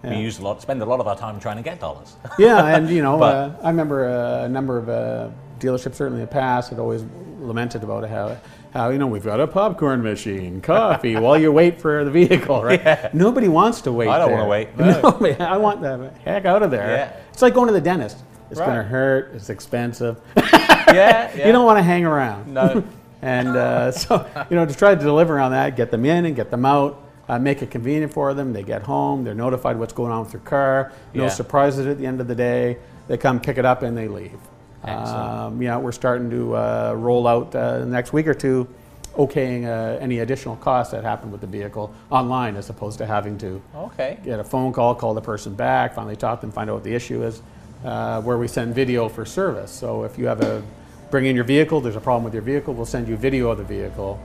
Yeah. 0.06 0.18
we 0.18 0.24
use 0.24 0.40
a 0.40 0.44
lot, 0.44 0.62
spend 0.62 0.82
a 0.82 0.86
lot 0.86 1.00
of 1.00 1.08
our 1.08 1.18
time 1.18 1.40
trying 1.40 1.58
to 1.58 1.64
get 1.64 1.80
dollars. 1.80 2.16
yeah, 2.40 2.66
and 2.76 2.90
you 2.90 3.02
know, 3.02 3.18
But- 3.20 3.36
uh, 3.36 3.52
I 3.64 3.70
remember 3.70 4.06
uh, 4.10 4.46
a 4.46 4.50
number 4.50 4.78
of 4.78 4.90
uh, 4.90 5.30
dealerships, 5.60 5.96
certainly 5.96 6.22
in 6.22 6.28
the 6.28 6.32
past, 6.32 6.70
had 6.70 6.80
always 6.80 7.04
lamented 7.40 7.84
about 7.84 8.08
how, 8.10 8.38
how 8.74 8.90
you 8.90 8.98
know 8.98 9.08
we've 9.08 9.24
got 9.24 9.40
a 9.40 9.48
popcorn 9.48 10.02
machine, 10.02 10.62
coffee, 10.62 11.16
while 11.18 11.38
you 11.38 11.52
wait 11.52 11.80
for 11.80 12.04
the 12.04 12.12
vehicle, 12.12 12.64
right? 12.64 13.14
Nobody 13.14 13.48
wants 13.48 13.82
to 13.82 13.92
wait. 13.92 14.08
I 14.10 14.18
don't 14.20 14.32
wanna 14.32 14.48
wait, 14.48 14.78
No, 14.78 15.18
no. 15.20 15.36
I 15.40 15.58
want 15.58 15.82
the 15.82 16.12
heck 16.24 16.46
out 16.46 16.64
of 16.64 16.72
there. 16.72 16.90
Yeah. 16.90 17.20
It's 17.32 17.42
like 17.42 17.54
going 17.54 17.68
to 17.68 17.74
the 17.74 17.82
dentist. 17.82 18.18
It's 18.52 18.60
going 18.60 18.76
to 18.78 18.84
hurt. 18.84 19.32
It's 19.34 19.50
expensive. 19.50 20.22
yeah, 20.38 21.36
yeah. 21.36 21.48
You 21.48 21.52
don't 21.52 21.66
want 21.66 21.80
to 21.80 21.84
hang 21.84 22.06
around. 22.06 22.54
No. 22.54 22.84
And 23.22 23.48
uh, 23.50 23.92
so, 23.92 24.28
you 24.52 24.56
know, 24.56 24.66
to 24.68 24.74
try 24.76 24.94
to 24.94 25.02
deliver 25.02 25.40
on 25.40 25.52
that, 25.52 25.76
get 25.76 25.90
them 25.90 26.06
in 26.06 26.26
and 26.26 26.36
get 26.36 26.52
them 26.52 26.64
out, 26.64 27.02
uh, 27.28 27.40
make 27.40 27.62
it 27.62 27.72
convenient 27.72 28.14
for 28.14 28.34
them. 28.34 28.54
They 28.54 28.64
get 28.64 28.84
home, 28.84 29.24
they're 29.24 29.34
notified 29.34 29.78
what's 29.80 29.94
going 29.94 30.12
on 30.12 30.22
with 30.22 30.32
their 30.32 30.42
car. 30.42 30.92
No 31.14 31.24
Yeah. 31.24 31.30
surprises 31.30 31.86
at 31.88 31.98
the 31.98 32.06
end 32.06 32.22
of 32.22 32.28
the 32.28 32.36
day. 32.36 32.78
They 33.08 33.18
come 33.18 33.40
pick 33.40 33.58
it 33.58 33.66
up 33.66 33.82
and 33.84 33.98
they 33.98 34.08
leave. 34.08 34.38
Um, 34.84 35.62
you 35.62 35.68
know, 35.68 35.80
we're 35.80 35.92
starting 35.92 36.30
to 36.30 36.56
uh, 36.56 36.94
roll 36.96 37.28
out 37.28 37.56
uh, 37.56 37.80
the 37.80 37.86
next 37.88 38.14
week 38.14 38.28
or 38.28 38.36
two, 38.36 38.68
okaying 39.16 39.66
uh, 39.66 39.98
any 40.00 40.20
additional 40.20 40.56
costs 40.58 40.92
that 40.92 41.04
happen 41.04 41.32
with 41.32 41.42
the 41.42 41.48
vehicle 41.48 41.92
online 42.12 42.56
as 42.56 42.70
opposed 42.70 43.00
to 43.00 43.06
having 43.08 43.38
to 43.40 43.62
Okay. 43.76 44.20
get 44.24 44.40
a 44.40 44.44
phone 44.44 44.72
call, 44.74 44.94
call 44.94 45.14
the 45.16 45.22
person 45.22 45.56
back, 45.56 45.96
finally 45.96 46.16
talk 46.16 46.40
to 46.42 46.46
them, 46.46 46.52
find 46.52 46.70
out 46.70 46.74
what 46.76 46.84
the 46.84 46.94
issue 46.94 47.24
is, 47.24 47.42
uh, 47.84 48.22
where 48.22 48.38
we 48.38 48.48
send 48.48 48.76
video 48.76 49.10
for 49.10 49.26
service. 49.26 49.72
So 49.72 50.04
if 50.04 50.20
you 50.20 50.28
have 50.28 50.42
a, 50.42 50.62
bring 51.10 51.26
in 51.26 51.36
your 51.36 51.46
vehicle, 51.46 51.82
there's 51.82 51.96
a 51.96 52.02
problem 52.02 52.24
with 52.24 52.34
your 52.34 52.44
vehicle, 52.44 52.74
we'll 52.76 52.86
send 52.86 53.08
you 53.08 53.16
video 53.16 53.50
of 53.50 53.58
the 53.58 53.64
vehicle. 53.64 54.20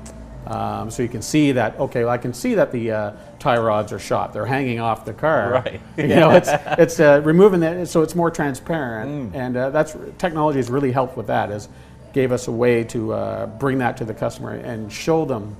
Um, 0.50 0.90
so 0.90 1.02
you 1.04 1.08
can 1.08 1.22
see 1.22 1.52
that, 1.52 1.78
okay, 1.78 2.00
well, 2.02 2.12
I 2.12 2.18
can 2.18 2.34
see 2.34 2.54
that 2.56 2.72
the 2.72 2.90
uh, 2.90 3.12
tie 3.38 3.56
rods 3.58 3.92
are 3.92 4.00
shot. 4.00 4.32
They're 4.32 4.44
hanging 4.46 4.80
off 4.80 5.04
the 5.04 5.12
car. 5.14 5.52
Right. 5.64 5.80
You 5.96 6.08
know, 6.08 6.30
it's, 6.32 6.48
it's 6.76 6.98
uh, 6.98 7.20
removing 7.22 7.60
that, 7.60 7.86
so 7.88 8.02
it's 8.02 8.16
more 8.16 8.30
transparent. 8.32 9.34
And 9.36 9.56
uh, 9.56 9.70
that's, 9.70 9.96
technology 10.18 10.58
has 10.58 10.68
really 10.68 10.90
helped 10.90 11.16
with 11.16 11.28
that, 11.28 11.50
is 11.52 11.68
gave 12.12 12.32
us 12.32 12.48
a 12.48 12.52
way 12.52 12.82
to 12.84 13.12
uh, 13.12 13.46
bring 13.46 13.78
that 13.78 13.96
to 13.98 14.04
the 14.04 14.12
customer 14.14 14.50
and 14.54 14.92
show 14.92 15.24
them 15.24 15.54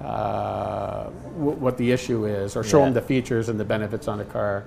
uh, 0.00 1.04
w- 1.38 1.56
what 1.58 1.76
the 1.78 1.92
issue 1.92 2.26
is, 2.26 2.56
or 2.56 2.64
show 2.64 2.78
Yeah. 2.80 2.86
them 2.86 2.94
the 2.94 3.02
features 3.02 3.48
and 3.48 3.58
the 3.60 3.64
benefits 3.64 4.08
on 4.08 4.18
the 4.18 4.24
car. 4.24 4.64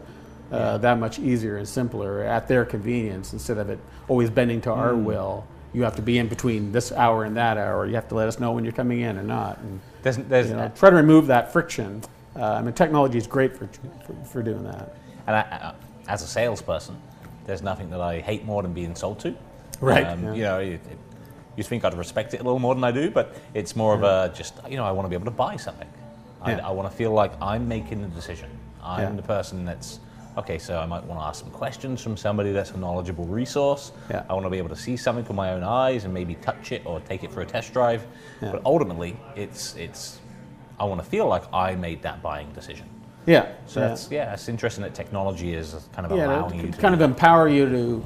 Uh, 0.52 0.56
Yeah. 0.56 0.78
That 0.78 1.00
much 1.00 1.20
easier 1.20 1.58
and 1.58 1.68
simpler 1.68 2.22
at 2.24 2.48
their 2.48 2.64
convenience 2.66 3.34
instead 3.34 3.58
of 3.58 3.70
it 3.70 3.78
always 4.08 4.30
bending 4.30 4.62
to 4.62 4.74
Hmm. 4.74 4.80
our 4.80 4.96
will. 4.96 5.46
You 5.74 5.84
have 5.84 5.96
to 5.98 6.02
be 6.02 6.18
in 6.18 6.28
between 6.28 6.72
this 6.72 6.92
hour 6.92 7.26
and 7.26 7.38
that 7.38 7.58
hour. 7.58 7.86
You 7.86 7.96
have 7.96 8.08
to 8.10 8.16
let 8.16 8.28
us 8.28 8.40
know 8.40 8.52
when 8.52 8.64
you're 8.64 8.74
coming 8.74 9.02
in 9.02 9.18
or 9.18 9.24
not. 9.24 9.60
And, 9.60 9.80
There's, 10.02 10.18
there's, 10.18 10.50
you 10.50 10.56
know, 10.56 10.72
try 10.76 10.90
to 10.90 10.96
remove 10.96 11.28
that 11.28 11.54
friction. 11.54 12.02
Uh, 12.36 12.44
I 12.54 12.62
mean, 12.62 12.74
technology 12.74 13.18
is 13.18 13.28
great 13.28 13.56
for, 13.56 13.68
for, 14.06 14.16
for 14.26 14.44
doing 14.44 14.64
that. 14.64 14.96
and 15.28 15.36
I, 15.36 15.40
I, 15.42 15.74
as 16.12 16.24
a 16.24 16.28
salesperson, 16.28 17.00
there's 17.46 17.62
nothing 17.62 17.90
that 17.92 18.02
I 18.02 18.20
hate 18.20 18.46
more 18.46 18.64
than 18.64 18.74
being 18.74 18.96
sold 18.96 19.20
to. 19.20 19.36
Right, 19.80 20.06
Um, 20.08 20.24
yeah. 20.24 20.34
You 20.34 20.44
know, 20.44 20.60
it, 20.60 20.74
it, 20.74 20.98
you 21.56 21.64
think 21.64 21.86
I'd 21.86 21.94
respect 21.98 22.34
it 22.34 22.40
a 22.40 22.44
little 22.44 22.60
more 22.60 22.74
than 22.74 22.84
I 22.84 22.92
do, 22.92 23.12
but 23.12 23.36
it's 23.54 23.76
more 23.76 23.94
of 23.94 24.04
a 24.04 24.32
just, 24.36 24.56
you 24.68 24.78
know, 24.78 24.86
I 24.86 24.92
want 24.92 25.06
to 25.06 25.10
be 25.10 25.16
able 25.16 25.26
to 25.26 25.32
buy 25.32 25.56
something. 25.58 25.88
I, 26.42 26.52
Yeah. 26.52 26.68
I 26.68 26.72
want 26.72 26.90
to 26.90 26.96
feel 26.98 27.12
like 27.12 27.32
I'm 27.42 27.68
making 27.68 28.02
the 28.02 28.08
decision. 28.08 28.50
I'm 28.82 29.02
Yeah. 29.02 29.16
the 29.18 29.28
person 29.28 29.66
that's, 29.66 30.00
okay, 30.40 30.58
so 30.58 30.80
I 30.80 30.86
might 30.86 31.04
want 31.04 31.20
to 31.22 31.26
ask 31.26 31.42
some 31.42 31.52
questions 31.52 32.02
from 32.02 32.18
somebody 32.18 32.52
that's 32.52 32.72
a 32.72 32.78
knowledgeable 32.78 33.26
resource. 33.26 33.92
Yeah. 34.10 34.24
I 34.30 34.34
want 34.34 34.46
to 34.46 34.50
be 34.50 34.58
able 34.58 34.70
to 34.70 34.76
see 34.76 34.98
something 34.98 35.24
with 35.24 35.36
my 35.36 35.52
own 35.52 35.64
eyes 35.64 36.06
and 36.06 36.14
maybe 36.14 36.36
touch 36.36 36.72
it 36.72 36.82
or 36.86 37.00
take 37.02 37.24
it 37.24 37.32
for 37.32 37.42
a 37.42 37.46
test 37.46 37.74
drive. 37.74 38.06
Yeah. 38.42 38.52
But 38.52 38.62
ultimately, 38.66 39.18
it's, 39.36 39.76
it's, 39.76 40.20
I 40.80 40.86
want 40.86 41.04
to 41.04 41.10
feel 41.10 41.28
like 41.28 41.44
I 41.54 41.76
made 41.76 42.02
that 42.02 42.22
buying 42.22 42.52
decision. 42.54 42.88
Yeah. 43.26 43.52
So 43.68 43.80
yeah. 43.80 43.88
that's 43.88 44.12
yeah, 44.12 44.34
it's 44.34 44.50
interesting 44.50 44.82
that 44.84 44.96
technology 44.96 45.54
is 45.54 45.76
kind 45.94 46.06
of 46.10 46.18
yeah, 46.18 46.26
allowing 46.26 46.56
you 46.56 46.66
to 46.68 46.72
to 46.72 46.82
kind 46.82 46.96
of 46.96 47.02
empower 47.02 47.48
you 47.48 47.70
to 47.70 48.06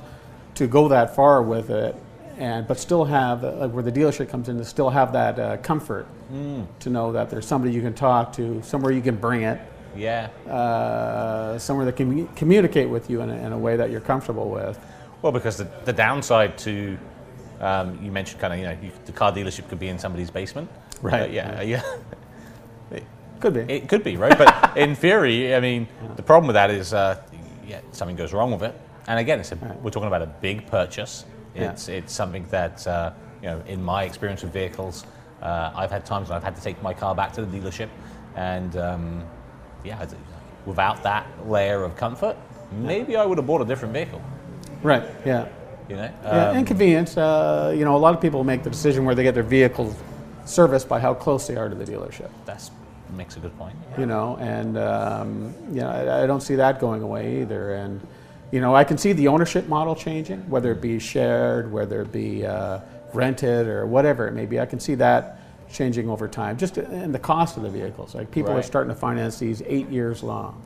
to 0.55 0.67
go 0.67 0.87
that 0.89 1.15
far 1.15 1.41
with 1.41 1.69
it, 1.69 1.95
and 2.37 2.67
but 2.67 2.77
still 2.79 3.05
have 3.05 3.43
uh, 3.45 3.51
like 3.53 3.71
where 3.71 3.83
the 3.83 3.91
dealership 3.91 4.27
comes 4.27 4.49
in 4.49 4.57
to 4.57 4.65
still 4.65 4.89
have 4.89 5.13
that 5.13 5.39
uh, 5.39 5.57
comfort 5.57 6.07
Mm. 6.33 6.65
to 6.79 6.89
know 6.89 7.11
that 7.11 7.29
there's 7.29 7.45
somebody 7.45 7.73
you 7.73 7.81
can 7.81 7.93
talk 7.93 8.33
to, 8.33 8.61
somewhere 8.63 8.91
you 8.91 9.01
can 9.01 9.15
bring 9.15 9.43
it, 9.43 9.59
yeah. 9.95 10.29
uh, 10.49 11.57
somewhere 11.59 11.85
that 11.85 11.95
can 11.95 12.27
communicate 12.29 12.89
with 12.89 13.09
you 13.09 13.21
in 13.21 13.29
a, 13.29 13.35
in 13.35 13.51
a 13.53 13.57
way 13.57 13.75
that 13.75 13.89
you're 13.91 14.01
comfortable 14.01 14.49
with. 14.49 14.79
Well, 15.21 15.31
because 15.31 15.57
the, 15.57 15.67
the 15.85 15.93
downside 15.93 16.57
to 16.59 16.97
um, 17.61 17.97
you 18.03 18.11
mentioned 18.11 18.41
kind 18.41 18.53
of 18.53 18.59
you 18.59 18.65
know 18.65 18.77
you, 18.81 18.91
the 19.05 19.11
car 19.11 19.31
dealership 19.31 19.69
could 19.69 19.79
be 19.79 19.87
in 19.87 19.97
somebody's 19.99 20.29
basement. 20.31 20.69
Right, 21.01 21.23
Uh, 21.29 21.33
yeah. 21.33 21.61
Yeah. 21.61 21.83
Could 23.39 23.55
be. 23.55 23.73
It 23.73 23.89
could 23.89 24.05
be 24.05 24.15
right, 24.15 24.37
but 24.37 24.77
in 24.77 24.95
theory, 24.95 25.53
I 25.53 25.59
mean, 25.59 25.85
the 26.15 26.23
problem 26.23 26.47
with 26.47 26.53
that 26.53 26.71
is 26.71 26.93
uh, 26.93 27.21
yeah, 27.67 27.81
something 27.91 28.15
goes 28.15 28.31
wrong 28.31 28.53
with 28.53 28.63
it. 28.63 28.73
And 29.07 29.19
again, 29.19 29.41
it's 29.41 29.51
a, 29.51 29.57
Right. 29.57 29.81
we're 29.81 29.89
talking 29.91 30.07
about 30.07 30.21
a 30.21 30.27
big 30.27 30.65
purchase. 30.67 31.25
Yeah. 31.53 31.71
It's 31.71 31.89
it's 31.89 32.13
something 32.13 32.45
that 32.51 32.87
uh, 32.87 33.11
you 33.41 33.49
know, 33.49 33.61
in 33.67 33.83
my 33.83 34.05
experience 34.05 34.43
with 34.43 34.53
vehicles, 34.53 35.05
uh, 35.41 35.73
I've 35.75 35.91
had 35.91 36.05
times 36.05 36.29
when 36.29 36.37
I've 36.37 36.43
had 36.43 36.55
to 36.55 36.61
take 36.61 36.81
my 36.81 36.93
car 36.93 37.13
back 37.13 37.33
to 37.33 37.45
the 37.45 37.59
dealership, 37.59 37.89
and 38.37 38.77
um, 38.77 39.23
yeah, 39.83 40.05
without 40.65 41.03
that 41.03 41.25
layer 41.47 41.83
of 41.83 41.95
comfort, 41.95 42.37
maybe 42.71 43.15
I 43.15 43.25
would 43.25 43.37
have 43.37 43.47
bought 43.47 43.61
a 43.61 43.65
different 43.65 43.93
vehicle. 43.93 44.21
right. 44.81 45.03
Yeah. 45.25 45.47
You 45.89 45.97
know, 45.97 46.09
Yeah, 46.23 46.49
Um, 46.49 46.57
inconvenience. 46.57 47.17
Uh, 47.17 47.73
you 47.77 47.83
know, 47.83 47.95
a 47.95 47.99
lot 47.99 48.15
of 48.15 48.21
people 48.21 48.43
make 48.45 48.63
the 48.63 48.69
decision 48.69 49.03
where 49.03 49.15
they 49.15 49.23
get 49.23 49.33
their 49.33 49.43
vehicle 49.43 49.93
serviced 50.45 50.87
by 50.87 50.99
how 50.99 51.13
close 51.13 51.45
they 51.45 51.57
are 51.57 51.67
to 51.67 51.75
the 51.75 51.83
dealership. 51.85 52.29
that's 52.45 52.71
makes 53.17 53.37
a 53.37 53.39
good 53.39 53.55
point. 53.59 53.75
you 53.97 54.05
know, 54.07 54.37
and 54.39 54.75
um, 54.77 55.53
you 55.71 55.81
know, 55.81 55.89
I, 55.89 56.23
I 56.23 56.25
don't 56.25 56.41
see 56.41 56.55
that 56.55 56.79
going 56.79 57.03
away 57.03 57.41
either. 57.41 57.75
And 57.75 57.99
you 58.51 58.59
know, 58.61 58.75
I 58.75 58.83
can 58.85 58.97
see 58.97 59.13
the 59.13 59.27
ownership 59.27 59.67
model 59.67 59.93
changing, 59.95 60.49
whether 60.49 60.71
it 60.71 60.81
be 60.81 60.97
shared, 60.99 61.71
whether 61.71 62.01
it 62.01 62.11
be 62.11 62.45
uh, 62.45 62.79
rented, 63.13 63.67
or 63.67 63.85
whatever 63.85 64.27
it 64.27 64.31
may 64.33 64.45
be. 64.45 64.59
I 64.59 64.65
can 64.65 64.79
see 64.79 64.95
that 64.95 65.37
changing 65.73 66.09
over 66.09 66.27
time, 66.27 66.57
just 66.57 66.77
in 66.77 67.11
the 67.11 67.19
cost 67.19 67.57
of 67.57 67.63
the 67.63 67.69
vehicles. 67.69 68.15
Like 68.15 68.31
people 68.31 68.51
are 68.53 68.63
starting 68.63 68.93
to 68.93 68.99
finance 68.99 69.39
these 69.39 69.61
eight 69.65 69.89
years 69.89 70.23
long, 70.23 70.61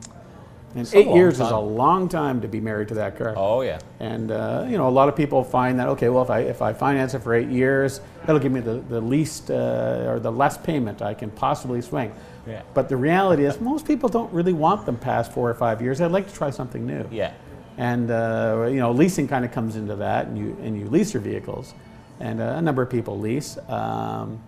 and 0.72 0.82
It's 0.82 0.94
eight 0.94 1.08
years 1.08 1.40
is 1.40 1.50
a 1.50 1.56
long 1.56 2.08
time 2.08 2.40
to 2.42 2.48
be 2.48 2.60
married 2.60 2.88
to 2.88 2.94
that 2.94 3.16
car. 3.16 3.34
Oh 3.36 3.62
yeah, 3.62 3.78
And 4.00 4.30
uh, 4.30 4.66
you 4.68 4.76
know, 4.76 4.86
a 4.86 4.90
lot 4.90 5.08
of 5.08 5.16
people 5.16 5.42
find 5.42 5.78
that 5.80 5.88
okay, 5.88 6.10
well, 6.10 6.22
if 6.22 6.30
I 6.30 6.40
if 6.40 6.62
I 6.62 6.72
finance 6.72 7.14
it 7.14 7.20
for 7.20 7.34
eight 7.34 7.48
years, 7.48 8.00
that'll 8.26 8.40
give 8.40 8.52
me 8.52 8.60
the 8.60 8.74
the 8.88 9.00
least 9.00 9.50
uh, 9.50 10.04
or 10.06 10.20
the 10.20 10.30
less 10.30 10.58
payment 10.58 11.00
I 11.02 11.14
can 11.14 11.30
possibly 11.30 11.80
swing. 11.80 12.12
Yeah. 12.46 12.62
But 12.74 12.88
the 12.88 12.96
reality 12.96 13.44
is, 13.44 13.60
most 13.60 13.86
people 13.86 14.08
don't 14.08 14.32
really 14.32 14.54
want 14.54 14.86
them 14.86 14.96
past 14.96 15.32
four 15.32 15.50
or 15.50 15.54
five 15.54 15.82
years. 15.82 15.98
They'd 15.98 16.06
like 16.06 16.28
to 16.28 16.34
try 16.34 16.50
something 16.50 16.86
new. 16.86 17.06
yeah. 17.10 17.32
And 17.78 18.10
uh, 18.10 18.66
you 18.68 18.80
know, 18.80 18.90
leasing 18.90 19.28
kind 19.28 19.44
of 19.44 19.52
comes 19.52 19.76
into 19.76 19.96
that, 19.96 20.26
and 20.26 20.36
you 20.36 20.56
and 20.62 20.78
you 20.78 20.86
lease 20.88 21.14
your 21.14 21.22
vehicles, 21.22 21.74
and 22.20 22.40
uh, 22.40 22.54
a 22.58 22.62
number 22.62 22.82
of 22.82 22.90
people 22.90 23.18
lease. 23.18 23.56
Um, 23.68 24.40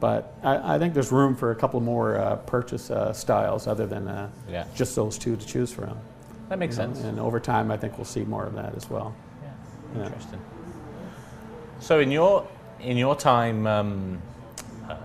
but 0.00 0.34
I, 0.42 0.74
I 0.76 0.78
think 0.78 0.94
there's 0.94 1.10
room 1.12 1.34
for 1.34 1.50
a 1.50 1.54
couple 1.54 1.80
more 1.80 2.16
uh, 2.16 2.36
purchase 2.36 2.90
uh, 2.90 3.12
styles 3.12 3.66
other 3.66 3.86
than 3.86 4.08
uh, 4.08 4.30
Yeah. 4.48 4.66
just 4.74 4.94
those 4.94 5.16
two 5.18 5.36
to 5.36 5.46
choose 5.46 5.72
from. 5.72 5.96
That 6.48 6.58
makes 6.58 6.76
sense. 6.76 7.00
And 7.00 7.18
over 7.18 7.40
time, 7.40 7.70
I 7.70 7.76
think 7.76 7.98
we'll 7.98 8.04
see 8.04 8.24
more 8.24 8.44
of 8.44 8.54
that 8.54 8.74
as 8.76 8.88
well. 8.88 9.14
Yeah, 9.42 9.50
Yeah. 10.00 10.06
interesting. 10.06 10.40
So 11.80 12.00
in 12.00 12.10
your 12.10 12.46
in 12.80 12.96
your 12.96 13.16
time 13.16 13.66
um, 13.66 14.20
uh, 14.88 14.96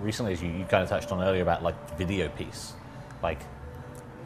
recently, 0.00 0.32
as 0.32 0.42
you, 0.42 0.50
you 0.50 0.64
kind 0.64 0.82
of 0.82 0.88
touched 0.88 1.10
on 1.12 1.22
earlier 1.22 1.42
about 1.42 1.62
like 1.62 1.98
video 1.98 2.28
piece, 2.30 2.72
like 3.22 3.38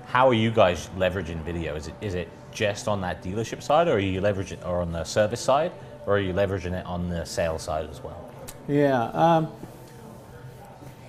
how 0.07 0.29
are 0.29 0.35
you 0.35 0.51
guys 0.51 0.89
leveraging 0.97 1.43
video? 1.45 1.75
Is 1.77 1.89
it 1.89 1.95
is 2.01 2.15
it 2.15 2.29
just 2.53 2.89
on 2.89 3.01
that 3.01 3.23
dealership 3.23 3.63
side, 3.63 3.89
or 3.89 3.93
are 3.95 3.99
you 3.99 4.21
leveraging 4.21 4.67
or 4.67 4.81
on 4.81 4.93
the 4.93 5.05
service 5.05 5.41
side, 5.41 5.73
or 6.07 6.17
are 6.17 6.21
you 6.21 6.33
leveraging 6.33 6.73
it 6.79 6.85
on 6.87 7.09
the 7.09 7.25
sales 7.25 7.63
side 7.63 7.89
as 7.91 8.03
well? 8.03 8.31
Yeah. 8.69 9.05
Um, 9.09 9.53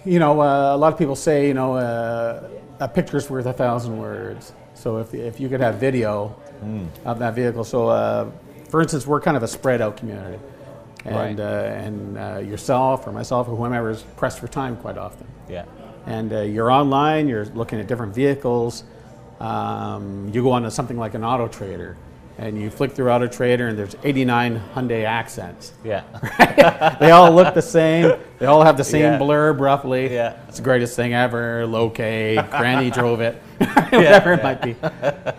you 0.06 0.20
know, 0.20 0.42
uh, 0.42 0.76
a 0.76 0.78
lot 0.78 0.92
of 0.94 1.00
people 1.00 1.16
say, 1.16 1.48
you 1.48 1.54
know, 1.54 1.76
uh, 1.76 2.50
a 2.80 2.88
picture's 2.88 3.30
worth 3.30 3.46
a 3.46 3.54
thousand 3.54 3.98
words. 4.00 4.54
So 4.74 4.98
if, 4.98 5.14
if 5.14 5.40
you 5.40 5.50
could 5.50 5.62
have 5.62 5.76
video 5.76 6.36
of 7.06 7.20
that 7.20 7.34
vehicle, 7.36 7.64
so 7.64 7.90
uh, 7.90 8.32
for 8.70 8.82
instance, 8.82 9.06
we're 9.06 9.22
kind 9.22 9.38
of 9.38 9.44
a 9.44 9.48
spread 9.48 9.82
out 9.82 9.98
community. 9.98 10.40
And, 11.04 11.16
Right. 11.16 11.40
uh, 11.40 11.44
and 11.44 12.18
uh, 12.18 12.38
yourself 12.46 13.08
or 13.08 13.12
myself 13.12 13.48
or 13.48 13.56
whomever 13.56 13.90
is 13.90 14.04
pressed 14.18 14.38
for 14.40 14.48
time 14.48 14.78
quite 14.78 15.00
often. 15.00 15.26
Yeah, 15.50 15.66
And 16.06 16.32
uh, 16.32 16.42
you're 16.42 16.70
online, 16.72 17.28
you're 17.28 17.46
looking 17.46 17.80
at 17.80 17.88
different 17.88 18.14
vehicles. 18.14 18.84
Um, 19.40 20.30
you 20.32 20.44
go 20.44 20.52
on 20.52 20.62
to 20.62 20.70
something 20.70 20.98
like 21.00 21.16
an 21.16 21.24
auto 21.24 21.48
trader 21.48 21.98
and 22.42 22.60
you 22.60 22.72
flick 22.72 22.92
through 22.92 23.10
auto 23.12 23.28
trader 23.28 23.68
and 23.68 23.78
there's 23.78 23.96
89 24.04 24.60
Hyundai 24.74 25.06
accents 25.06 25.74
yeah, 25.84 26.02
they 27.00 27.12
all 27.12 27.32
look 27.32 27.54
the 27.54 27.62
same. 27.62 28.20
They 28.40 28.48
all 28.48 28.64
have 28.64 28.78
the 28.78 28.84
same 28.84 29.04
Yeah. 29.04 29.20
blurb, 29.20 29.60
roughly. 29.60 30.12
Yeah. 30.12 30.38
It's 30.48 30.58
the 30.58 30.64
greatest 30.64 30.96
thing 30.96 31.14
ever. 31.14 31.66
Low-K, 31.68 32.36
Granny 32.50 32.90
drove 33.00 33.22
it, 33.22 33.36
whatever 33.60 34.34
it 34.34 34.44
might 34.44 34.62
be. 34.62 34.76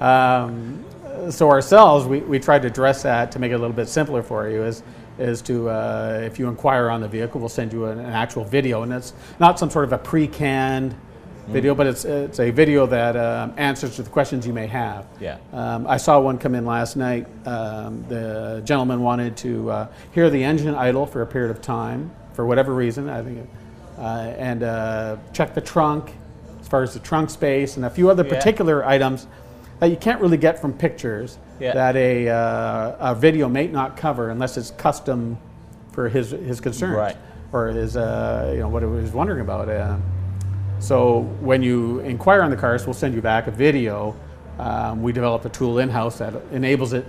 Um, 0.00 0.84
so 1.30 1.50
ourselves, 1.50 2.06
we, 2.06 2.20
we 2.20 2.38
tried 2.38 2.62
to 2.62 2.68
address 2.68 3.02
that 3.02 3.32
to 3.32 3.38
make 3.38 3.50
it 3.50 3.54
a 3.54 3.58
little 3.58 3.74
bit 3.74 3.88
simpler 3.88 4.22
for 4.22 4.48
you. 4.48 4.62
Is 4.62 4.82
is 5.18 5.42
to 5.42 5.68
uh, 5.68 6.20
if 6.24 6.38
you 6.38 6.48
inquire 6.48 6.88
on 6.88 7.00
the 7.00 7.08
vehicle, 7.08 7.40
we'll 7.40 7.48
send 7.48 7.72
you 7.72 7.86
an, 7.86 7.98
an 7.98 8.06
actual 8.12 8.44
video, 8.44 8.82
and 8.82 8.92
it's 8.92 9.12
not 9.38 9.58
some 9.58 9.70
sort 9.70 9.84
of 9.84 9.92
a 9.92 9.98
pre-canned 9.98 10.94
video, 11.48 11.74
but 11.74 11.86
it's 11.86 12.04
it's 12.04 12.40
a 12.40 12.50
video 12.50 12.86
that 12.86 13.16
um, 13.16 13.52
answers 13.56 13.96
to 13.96 14.02
the 14.02 14.10
questions 14.10 14.46
you 14.46 14.52
may 14.52 14.66
have. 14.66 15.06
Yeah. 15.20 15.38
Um, 15.52 15.86
I 15.86 15.96
saw 15.96 16.20
one 16.20 16.38
come 16.38 16.54
in 16.54 16.64
last 16.64 16.96
night. 16.96 17.26
Um, 17.46 18.04
the 18.08 18.62
gentleman 18.64 19.02
wanted 19.02 19.36
to 19.38 19.70
uh, 19.70 19.86
hear 20.12 20.30
the 20.30 20.42
engine 20.42 20.74
idle 20.74 21.06
for 21.06 21.22
a 21.22 21.26
period 21.26 21.50
of 21.50 21.60
time, 21.60 22.10
for 22.34 22.46
whatever 22.46 22.74
reason. 22.74 23.08
I 23.08 23.22
think, 23.22 23.48
uh, 23.98 24.02
and 24.38 24.62
uh, 24.62 25.16
check 25.32 25.54
the 25.54 25.60
trunk, 25.60 26.12
as 26.60 26.68
far 26.68 26.82
as 26.82 26.94
the 26.94 27.00
trunk 27.00 27.30
space, 27.30 27.76
and 27.76 27.84
a 27.84 27.90
few 27.90 28.08
other 28.10 28.24
Yeah. 28.24 28.34
particular 28.34 28.84
items 28.84 29.26
that 29.80 29.90
you 29.90 29.96
can't 29.96 30.20
really 30.20 30.36
get 30.36 30.60
from 30.60 30.72
pictures. 30.72 31.38
Yeah. 31.58 31.74
That 31.74 31.96
a, 31.96 32.28
uh, 32.28 32.96
a 33.12 33.14
video 33.14 33.48
may 33.48 33.66
not 33.66 33.96
cover 33.96 34.30
unless 34.30 34.56
it's 34.56 34.70
custom 34.72 35.38
for 35.92 36.08
his 36.08 36.30
his 36.30 36.60
concerns 36.60 36.96
Right. 36.96 37.16
or 37.52 37.68
his 37.68 37.96
uh, 37.96 38.50
you 38.54 38.60
know 38.60 38.68
what 38.68 38.82
he 38.82 38.88
was 38.88 39.12
wondering 39.12 39.40
about. 39.40 39.68
So 40.82 41.20
when 41.40 41.62
you 41.62 42.00
inquire 42.00 42.42
on 42.42 42.50
the 42.50 42.56
cars, 42.56 42.86
we'll 42.86 42.94
send 42.94 43.14
you 43.14 43.22
back 43.22 43.46
a 43.46 43.52
video. 43.52 44.16
Um, 44.58 45.00
we 45.00 45.12
developed 45.12 45.44
a 45.44 45.48
tool 45.48 45.78
in-house 45.78 46.18
that 46.18 46.34
enables 46.50 46.92
it 46.92 47.06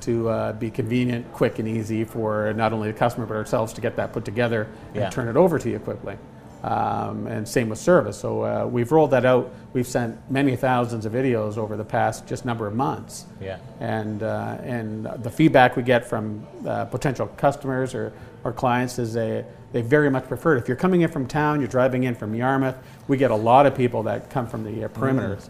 to 0.00 0.28
uh, 0.30 0.52
be 0.54 0.70
convenient, 0.70 1.30
quick, 1.34 1.58
and 1.58 1.68
easy 1.68 2.02
for 2.04 2.54
not 2.54 2.72
only 2.72 2.90
the 2.90 2.98
customer 2.98 3.26
but 3.26 3.34
ourselves 3.36 3.74
to 3.74 3.82
get 3.82 3.94
that 3.96 4.14
put 4.14 4.24
together 4.24 4.66
Yeah. 4.94 5.02
and 5.04 5.12
turn 5.12 5.28
it 5.28 5.36
over 5.36 5.58
to 5.58 5.70
you 5.70 5.78
quickly. 5.78 6.16
Um, 6.62 7.26
and 7.26 7.46
same 7.46 7.68
with 7.68 7.78
service. 7.78 8.18
So 8.18 8.42
uh, 8.42 8.66
we've 8.66 8.90
rolled 8.90 9.10
that 9.10 9.26
out. 9.26 9.52
We've 9.74 9.86
sent 9.86 10.18
many 10.30 10.56
thousands 10.56 11.04
of 11.04 11.12
videos 11.12 11.58
over 11.58 11.76
the 11.76 11.84
past 11.84 12.26
just 12.26 12.46
number 12.46 12.66
of 12.66 12.74
months. 12.74 13.26
yeah, 13.38 13.58
And, 13.80 14.22
uh, 14.22 14.56
and 14.62 15.06
the 15.22 15.30
feedback 15.30 15.76
we 15.76 15.82
get 15.82 16.06
from 16.06 16.46
uh, 16.66 16.86
potential 16.86 17.26
customers 17.36 17.94
or, 17.94 18.12
or 18.44 18.52
clients 18.52 18.98
is 18.98 19.12
they, 19.12 19.44
they 19.72 19.82
very 19.82 20.10
much 20.10 20.26
prefer 20.28 20.56
it. 20.56 20.60
If 20.60 20.68
you're 20.68 20.76
coming 20.76 21.02
in 21.02 21.10
from 21.10 21.26
town, 21.26 21.60
you're 21.60 21.68
driving 21.68 22.04
in 22.04 22.14
from 22.14 22.34
Yarmouth, 22.34 22.76
we 23.08 23.16
get 23.16 23.30
a 23.30 23.36
lot 23.36 23.66
of 23.66 23.74
people 23.74 24.02
that 24.04 24.30
come 24.30 24.46
from 24.46 24.64
the 24.64 24.84
uh, 24.84 24.88
perimeters. 24.88 25.48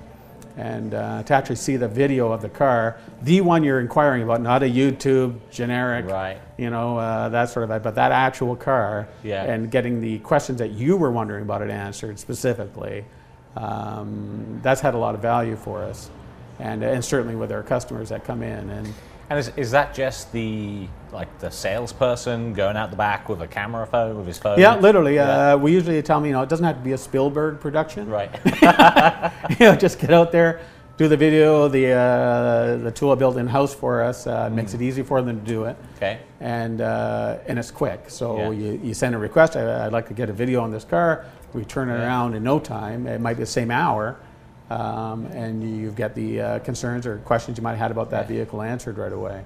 and 0.56 0.92
uh, 0.94 1.22
to 1.22 1.33
actually 1.33 1.56
see 1.56 1.76
the 1.76 1.88
video 1.88 2.30
of 2.33 2.42
the 2.42 2.48
car, 2.48 2.98
the 3.22 3.40
one 3.40 3.62
you're 3.64 3.80
inquiring 3.80 4.22
about, 4.22 4.42
not 4.42 4.62
a 4.62 4.66
YouTube 4.66 5.37
generic, 5.50 6.06
Right. 6.06 6.38
you 6.59 6.68
know, 6.70 6.98
uh, 6.98 7.28
that 7.30 7.48
sort 7.48 7.70
of, 7.70 7.83
but 7.83 7.94
that 7.94 8.12
actual 8.12 8.56
car, 8.56 9.09
Yeah. 9.22 9.44
and 9.44 9.70
getting 9.70 10.00
the 10.00 10.18
questions 10.18 10.59
that 10.59 10.72
you 10.72 10.96
were 10.96 11.11
wondering 11.11 11.42
about 11.42 11.62
it 11.62 11.70
answered 11.70 12.18
specifically. 12.18 13.04
Um, 13.56 14.61
that's 14.62 14.80
had 14.80 14.94
a 14.94 14.98
lot 14.98 15.14
of 15.14 15.22
value 15.22 15.56
for 15.56 15.83
us, 15.83 16.11
and 16.59 16.83
and 16.83 17.04
certainly 17.04 17.37
with 17.37 17.52
our 17.52 17.62
customers 17.62 18.09
that 18.11 18.24
come 18.24 18.42
in 18.42 18.70
and. 18.70 18.92
And 19.30 19.38
is, 19.38 19.52
is 19.56 19.70
that 19.70 19.94
just 19.94 20.33
the 20.33 20.88
like 21.12 21.38
the 21.38 21.51
salesperson 21.51 22.53
going 22.53 22.77
out 22.77 22.90
the 22.90 22.96
back 22.96 23.29
with 23.29 23.42
a 23.42 23.46
camera 23.49 23.87
phone 23.87 24.16
with 24.16 24.27
his 24.27 24.38
phone? 24.38 24.59
Yeah, 24.59 24.77
literally. 24.77 25.14
Yeah. 25.16 25.55
Uh, 25.55 25.57
we 25.57 25.73
usually 25.73 26.01
tell 26.03 26.18
them, 26.20 26.27
you 26.27 26.33
know, 26.33 26.42
it 26.42 26.49
doesn't 26.49 26.64
have 26.64 26.77
to 26.77 26.83
be 26.83 26.92
a 26.92 26.99
Spielberg 26.99 27.61
production. 27.61 28.09
Right. 28.09 28.31
you 29.59 29.66
know, 29.66 29.77
just 29.77 29.99
get 29.99 30.11
out 30.12 30.33
there, 30.33 30.61
do 30.96 31.09
the 31.09 31.16
video. 31.16 31.68
The 31.68 31.92
uh, 31.92 32.77
the 32.77 32.90
tool 32.92 33.14
built 33.16 33.37
in 33.37 33.46
house 33.46 33.75
for 33.75 34.03
us 34.03 34.27
uh, 34.27 34.51
makes 34.51 34.75
it 34.75 34.83
easy 34.83 35.03
for 35.03 35.20
them 35.23 35.40
to 35.40 35.46
do 35.46 35.64
it, 35.64 35.77
okay. 35.96 36.20
and 36.40 36.81
uh, 36.81 37.38
and 37.46 37.59
it's 37.59 37.70
quick. 37.70 38.05
So 38.09 38.37
Yeah. 38.37 38.51
you, 38.51 38.81
you 38.83 38.94
send 38.94 39.14
a 39.14 39.18
request. 39.18 39.57
I, 39.57 39.87
I'd 39.87 39.92
like 39.92 40.09
to 40.09 40.14
get 40.14 40.29
a 40.31 40.33
video 40.33 40.61
on 40.62 40.70
this 40.70 40.85
car. 40.85 41.25
We 41.53 41.64
turn 41.64 41.88
it 41.88 41.94
Yeah. 41.99 42.07
around 42.07 42.35
in 42.35 42.42
no 42.44 42.59
time. 42.61 43.07
It 43.07 43.20
might 43.20 43.35
be 43.35 43.42
the 43.42 43.46
same 43.46 43.70
hour. 43.70 44.16
Um, 44.70 45.27
and 45.27 45.64
you've 45.81 45.96
got 45.96 46.14
the 46.14 46.40
uh, 46.40 46.59
concerns 46.61 47.05
or 47.05 47.16
questions 47.18 47.59
you 47.59 47.62
might 47.64 47.70
have 47.70 47.81
had 47.81 47.90
about 47.90 48.09
that 48.11 48.29
vehicle 48.29 48.62
answered 48.62 48.99
right 48.99 49.12
away, 49.12 49.44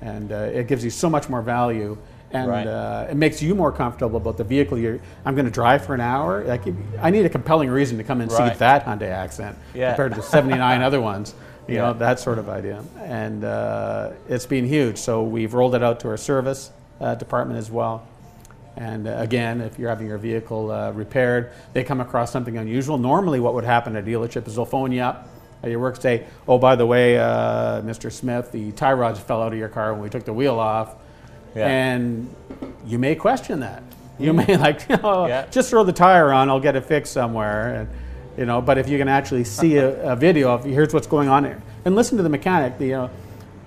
and 0.00 0.32
uh, 0.32 0.36
it 0.52 0.68
gives 0.68 0.84
you 0.84 0.90
so 0.90 1.08
much 1.10 1.28
more 1.28 1.42
value, 1.42 1.96
and 2.30 2.48
Right. 2.48 2.66
uh, 2.66 3.06
it 3.10 3.16
makes 3.16 3.42
you 3.42 3.54
more 3.54 3.72
comfortable 3.72 4.16
about 4.18 4.36
the 4.36 4.44
vehicle. 4.44 4.78
You're, 4.78 5.00
I'm 5.24 5.34
going 5.34 5.46
to 5.46 5.50
drive 5.50 5.84
for 5.84 5.94
an 5.94 6.00
hour. 6.00 6.44
Like, 6.44 6.62
I 7.00 7.10
need 7.10 7.24
a 7.24 7.28
compelling 7.28 7.70
reason 7.70 7.96
to 7.98 8.04
come 8.04 8.20
and 8.20 8.30
Right. 8.30 8.52
see 8.52 8.58
that 8.58 8.84
Hyundai 8.84 9.10
Accent 9.10 9.56
Yeah. 9.74 9.90
compared 9.90 10.12
to 10.12 10.16
the 10.18 10.22
79 10.22 10.82
other 10.88 11.00
ones. 11.00 11.34
You 11.66 11.74
Yeah. 11.76 11.80
know 11.82 11.92
that 11.94 12.18
sort 12.18 12.38
of 12.38 12.48
idea, 12.48 12.82
and 13.02 13.44
uh, 13.44 14.10
it's 14.28 14.46
been 14.46 14.64
huge. 14.66 14.96
So 14.98 15.22
we've 15.22 15.52
rolled 15.52 15.74
it 15.74 15.82
out 15.82 16.00
to 16.00 16.08
our 16.08 16.16
service 16.16 16.70
uh, 17.00 17.14
department 17.14 17.58
as 17.58 17.70
well. 17.70 18.06
And 18.76 19.06
uh, 19.08 19.16
again, 19.18 19.60
if 19.60 19.78
you're 19.78 19.88
having 19.90 20.06
your 20.06 20.18
vehicle 20.18 20.70
uh, 20.70 20.92
repaired, 20.92 21.50
they 21.74 21.82
come 21.84 22.00
across 22.00 22.30
something 22.30 22.56
unusual. 22.56 22.96
Normally, 22.96 23.38
what 23.40 23.52
would 23.54 23.64
happen 23.64 23.96
at 23.96 24.04
a 24.04 24.06
dealership 24.06 24.46
is 24.46 24.54
they'll 24.54 24.64
phone 24.64 24.92
you 24.92 25.02
up 25.02 25.28
at 25.62 25.70
your 25.70 25.80
work, 25.80 26.00
say, 26.00 26.24
"Oh, 26.46 26.58
by 26.58 26.76
the 26.76 26.86
way, 26.86 27.18
uh, 27.18 27.82
Mr. 27.82 28.10
Smith, 28.12 28.52
the 28.52 28.72
tie 28.72 28.92
rods 28.92 29.18
fell 29.18 29.42
out 29.42 29.52
of 29.52 29.58
your 29.58 29.68
car 29.68 29.92
when 29.92 30.02
we 30.02 30.08
took 30.08 30.24
the 30.24 30.32
wheel 30.32 30.58
off," 30.58 30.94
Yeah. 31.54 31.66
and 31.66 32.32
you 32.86 32.98
may 32.98 33.14
question 33.14 33.60
that. 33.60 33.82
You 34.18 34.32
may 34.32 34.56
like, 34.58 34.88
you 34.88 34.96
know, 34.98 35.26
Yeah. 35.26 35.46
just 35.50 35.70
throw 35.70 35.84
the 35.84 35.92
tire 35.92 36.32
on, 36.32 36.48
I'll 36.48 36.60
get 36.60 36.76
it 36.76 36.84
fixed 36.84 37.12
somewhere. 37.12 37.74
And, 37.74 37.88
you 38.36 38.46
know, 38.46 38.60
but 38.60 38.78
if 38.78 38.88
you 38.88 38.98
can 38.98 39.08
actually 39.08 39.44
see 39.44 39.76
a, 39.78 40.12
a 40.12 40.16
video 40.16 40.50
of 40.52 40.64
here's 40.64 40.92
what's 40.94 41.06
going 41.06 41.28
on 41.28 41.44
here, 41.44 41.60
and 41.84 41.94
listen 41.96 42.16
to 42.18 42.22
the 42.22 42.28
mechanic, 42.28 42.78
the 42.78 42.86
you 42.86 42.92
know, 42.92 43.10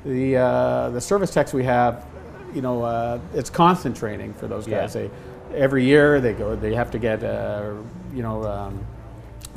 the 0.05 0.37
uh, 0.37 0.89
the 0.91 1.01
service 1.01 1.31
techs 1.31 1.53
we 1.53 1.63
have, 1.65 2.05
you 2.53 2.61
know, 2.61 2.83
uh, 2.83 3.19
it's 3.33 3.49
constant 3.49 3.95
training 3.97 4.33
for 4.33 4.47
those 4.47 4.65
guys. 4.65 4.95
Yeah. 4.95 5.03
They 5.03 5.11
every 5.57 5.83
year 5.83 6.21
they 6.21 6.31
go, 6.33 6.55
they 6.55 6.73
have 6.73 6.91
to 6.91 6.99
get, 6.99 7.21
uh, 7.23 7.71
you 8.13 8.21
know, 8.23 8.43
um, 8.45 8.79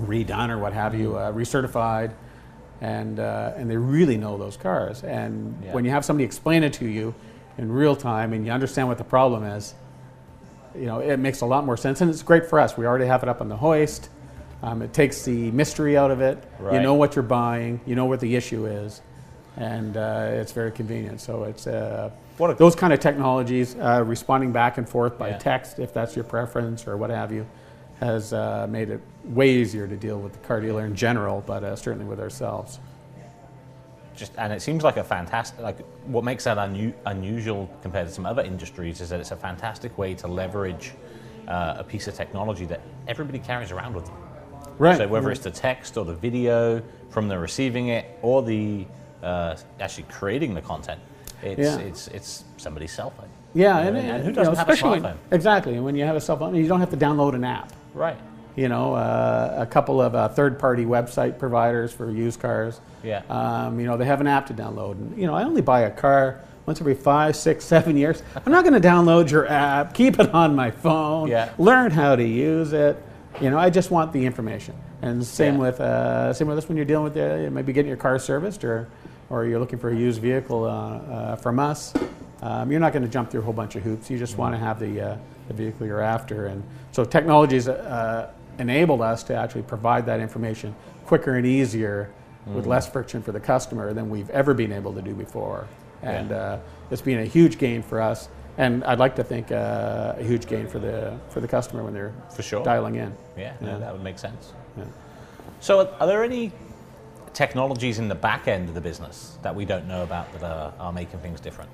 redone 0.03 0.51
or 0.51 0.59
what 0.59 0.73
have 0.73 0.93
you, 0.95 1.17
uh, 1.17 1.33
recertified. 1.33 2.11
And, 2.81 3.19
uh, 3.21 3.53
and 3.57 3.71
they 3.71 3.77
really 3.77 4.17
know 4.17 4.37
those 4.37 4.57
cars. 4.57 5.03
And 5.05 5.57
Yeah. 5.65 5.73
when 5.73 5.85
you 5.85 5.91
have 5.91 6.05
somebody 6.05 6.25
explain 6.25 6.63
it 6.63 6.73
to 6.75 6.87
you 6.87 7.15
in 7.57 7.71
real 7.73 7.97
time 7.97 8.33
and 8.33 8.45
you 8.45 8.53
understand 8.53 8.89
what 8.89 8.99
the 8.99 9.05
problem 9.05 9.45
is, 9.45 9.75
you 10.75 10.87
know, 10.87 10.99
it 10.99 11.19
makes 11.19 11.41
a 11.41 11.47
lot 11.47 11.65
more 11.65 11.77
sense, 11.77 12.01
and 12.01 12.11
it's 12.11 12.23
great 12.23 12.47
for 12.47 12.59
us. 12.59 12.77
We 12.77 12.85
already 12.85 13.07
have 13.07 13.23
it 13.23 13.29
up 13.29 13.41
on 13.41 13.49
the 13.49 13.57
hoist. 13.57 14.09
Um, 14.63 14.83
it 14.83 14.93
takes 14.93 15.23
the 15.25 15.51
mystery 15.53 15.97
out 15.97 16.11
of 16.11 16.21
it. 16.21 16.43
You 16.73 16.81
know 16.81 16.95
what 16.95 17.15
you're 17.15 17.23
buying. 17.23 17.81
You 17.87 17.95
know 17.95 18.07
what 18.07 18.19
the 18.19 18.35
issue 18.35 18.67
is, 18.67 19.01
and 19.57 19.97
uh, 19.97 20.27
it's 20.33 20.51
very 20.53 20.73
convenient. 20.73 21.21
So 21.21 21.45
it's 21.45 21.67
uh, 21.69 22.11
those 22.59 22.75
kind 22.75 22.93
of 22.93 22.99
technologies, 22.99 23.77
uh, 23.77 24.03
responding 24.05 24.51
back 24.51 24.77
and 24.79 24.89
forth 24.89 25.17
by 25.17 25.29
Yeah. 25.29 25.39
text, 25.39 25.79
if 25.79 25.93
that's 25.95 26.17
your 26.17 26.25
preference 26.25 26.89
or 26.89 26.97
what 26.97 27.11
have 27.11 27.31
you, 27.31 27.47
has 28.01 28.33
uh, 28.33 28.67
made 28.69 28.91
it 28.91 29.01
way 29.27 29.51
easier 29.51 29.87
to 29.89 29.97
deal 29.97 30.19
with 30.21 30.33
the 30.33 30.39
car 30.41 30.61
dealer 30.61 30.85
in 30.85 30.95
general, 30.95 31.43
but 31.47 31.65
uh, 31.65 31.77
certainly 31.77 32.07
with 32.07 32.21
ourselves. 32.21 32.79
Just 34.17 34.33
and 34.39 34.53
it 34.53 34.63
seems 34.63 34.85
like 34.85 34.97
a 34.97 35.03
fantastic 35.03 35.59
like 35.61 35.79
what 36.07 36.23
makes 36.23 36.45
that 36.45 36.57
unu- 36.57 36.95
unusual 37.07 37.69
compared 37.83 38.07
to 38.07 38.13
some 38.13 38.27
other 38.27 38.43
industries 38.43 39.01
is 39.01 39.09
that 39.09 39.19
it's 39.19 39.33
a 39.33 39.37
fantastic 39.37 39.97
way 39.99 40.15
to 40.15 40.29
leverage 40.29 40.93
uh, 41.49 41.75
a 41.79 41.85
piece 41.85 42.07
of 42.07 42.15
technology 42.15 42.65
that 42.67 42.81
everybody 43.09 43.41
carries 43.41 43.73
around 43.73 43.93
with 43.95 44.05
them. 44.07 44.15
Right. 44.79 44.97
So 44.99 45.09
whether 45.09 45.31
it's 45.33 45.41
the 45.41 45.51
text 45.51 45.97
or 45.97 46.05
the 46.05 46.15
video 46.15 46.81
from 47.11 47.27
the 47.27 47.37
receiving 47.39 47.89
it 47.89 48.07
or 48.23 48.41
the 48.43 48.87
uh, 49.23 49.57
actually 49.81 50.05
creating 50.05 50.55
the 50.55 50.63
content, 50.63 51.01
it's 51.43 51.59
Yeah. 51.61 51.79
it's 51.79 52.07
it's 52.09 52.45
somebody's 52.57 52.93
cell 52.93 53.11
phone. 53.11 53.29
Yeah, 53.53 53.81
You 53.83 53.89
and, 53.89 53.97
know, 53.97 54.15
and, 54.15 54.25
who 54.25 54.33
doesn't 54.33 54.53
know, 54.55 54.59
have 54.59 54.69
a 54.69 54.73
smartphone? 54.73 55.03
when- 55.03 55.19
exactly. 55.33 55.75
And 55.75 55.85
when 55.85 55.97
you 55.97 56.05
have 56.05 56.17
a 56.17 56.21
cell 56.21 56.37
phone, 56.37 56.55
you 56.55 56.69
don't 56.69 56.81
have 56.81 56.91
to 56.91 56.97
download 56.97 57.35
an 57.35 57.43
app. 57.45 57.73
Right. 57.95 58.17
You 58.57 58.69
know, 58.69 58.95
uh, 58.95 59.57
a 59.59 59.67
couple 59.67 60.01
of 60.01 60.15
uh, 60.15 60.29
third-party 60.29 60.85
website 60.85 61.39
providers 61.39 61.93
for 61.93 62.11
used 62.11 62.41
cars. 62.41 62.81
Yeah. 63.03 63.23
Um, 63.29 63.81
you 63.81 63.87
know, 63.87 63.97
they 63.97 64.05
have 64.05 64.21
an 64.21 64.27
app 64.27 64.47
to 64.47 64.55
download. 64.55 64.93
And, 64.93 65.19
you 65.19 65.27
know, 65.27 65.35
I 65.35 65.43
only 65.45 65.61
buy 65.63 65.81
a 65.83 65.91
car 65.91 66.41
once 66.67 66.81
every 66.81 66.95
five, 66.95 67.35
six, 67.37 67.65
seven 67.75 67.97
years. 67.97 68.23
I'm 68.47 68.53
not 68.53 68.65
going 68.65 68.81
to 68.81 68.87
download 68.89 69.31
your 69.31 69.47
app, 69.49 69.93
keep 69.95 70.19
it 70.21 70.33
on 70.33 70.55
my 70.55 70.71
phone, 70.71 71.29
Yeah. 71.29 71.53
learn 71.59 71.91
how 71.91 72.15
to 72.17 72.25
use 72.25 72.73
it. 72.73 73.03
You 73.41 73.51
know, 73.51 73.59
I 73.59 73.71
just 73.71 73.91
want 73.91 74.13
the 74.13 74.25
information. 74.25 74.75
And 75.03 75.25
same 75.27 75.55
Yeah. 75.55 75.61
with 75.61 75.81
uh, 75.81 76.33
same 76.33 76.47
with 76.49 76.57
this 76.57 76.69
when 76.69 76.77
you're 76.77 76.87
dealing 76.87 77.05
with 77.05 77.15
the, 77.15 77.51
maybe 77.51 77.73
getting 77.73 77.89
your 77.89 77.97
car 77.99 78.19
serviced 78.19 78.65
or 78.65 78.89
or 79.31 79.45
you're 79.47 79.59
looking 79.59 79.79
for 79.79 79.91
a 79.91 79.97
used 79.97 80.21
vehicle 80.23 80.65
uh, 80.65 80.69
uh, 80.69 81.37
from 81.37 81.59
us. 81.59 81.93
Um, 82.43 82.71
you're 82.71 82.81
not 82.81 82.93
going 82.93 83.03
to 83.03 83.09
jump 83.09 83.31
through 83.31 83.41
a 83.41 83.43
whole 83.43 83.53
bunch 83.53 83.75
of 83.75 83.83
hoops. 83.83 84.09
You 84.09 84.19
just 84.19 84.39
want 84.39 84.55
to 84.55 84.59
have 84.59 84.79
the 84.79 85.01
uh, 85.01 85.17
the 85.49 85.55
vehicle 85.55 85.87
you're 85.87 86.01
after. 86.01 86.47
And 86.47 86.63
so 86.93 87.05
technologies 87.05 87.69
uh, 87.69 88.31
enabled 88.59 89.01
us 89.01 89.23
to 89.25 89.35
actually 89.35 89.63
provide 89.63 90.07
that 90.07 90.21
information 90.21 90.75
quicker 91.07 91.37
and 91.37 91.47
easier 91.47 92.11
with 92.47 92.67
less 92.67 92.87
friction 92.87 93.23
for 93.23 93.33
the 93.33 93.41
customer 93.41 93.95
than 93.95 94.11
we've 94.11 94.29
ever 94.31 94.53
been 94.53 94.73
able 94.73 94.93
to 94.93 95.01
do 95.03 95.15
before. 95.15 95.67
And 96.03 96.31
Yeah. 96.31 96.37
uh, 96.37 96.59
it's 96.91 97.01
been 97.03 97.21
a 97.21 97.25
huge 97.25 97.57
gain 97.59 97.83
for 97.83 98.01
us. 98.03 98.29
And 98.59 98.85
I'd 98.85 98.99
like 98.99 99.17
to 99.17 99.25
think 99.25 99.51
uh, 99.51 100.15
a 100.19 100.23
huge 100.23 100.47
gain 100.47 100.67
for 100.69 100.79
the 100.79 101.15
for 101.31 101.41
the 101.41 101.49
customer 101.49 101.83
when 101.83 101.93
they're 101.95 102.13
For 102.31 102.43
sure. 102.43 102.63
dialing 102.63 102.97
in. 102.97 103.13
Yeah, 103.37 103.55
no, 103.61 103.71
Yeah. 103.73 103.79
that 103.79 103.93
would 103.93 104.03
make 104.05 104.19
sense. 104.19 104.53
Yeah. 104.77 104.85
So, 105.61 105.81
are- 105.81 105.89
are 106.01 106.07
there 106.07 106.23
any 106.23 106.53
technologies 107.33 107.99
in 107.99 108.09
the 108.09 108.15
back 108.15 108.47
end 108.47 108.69
of 108.69 108.75
the 108.75 108.81
business 108.81 109.39
that 109.43 109.55
we 109.55 109.65
don't 109.65 109.89
know 109.89 110.03
about 110.05 110.33
that 110.35 110.45
are, 110.45 110.73
are 110.79 110.93
making 110.93 111.19
things 111.21 111.41
different? 111.41 111.71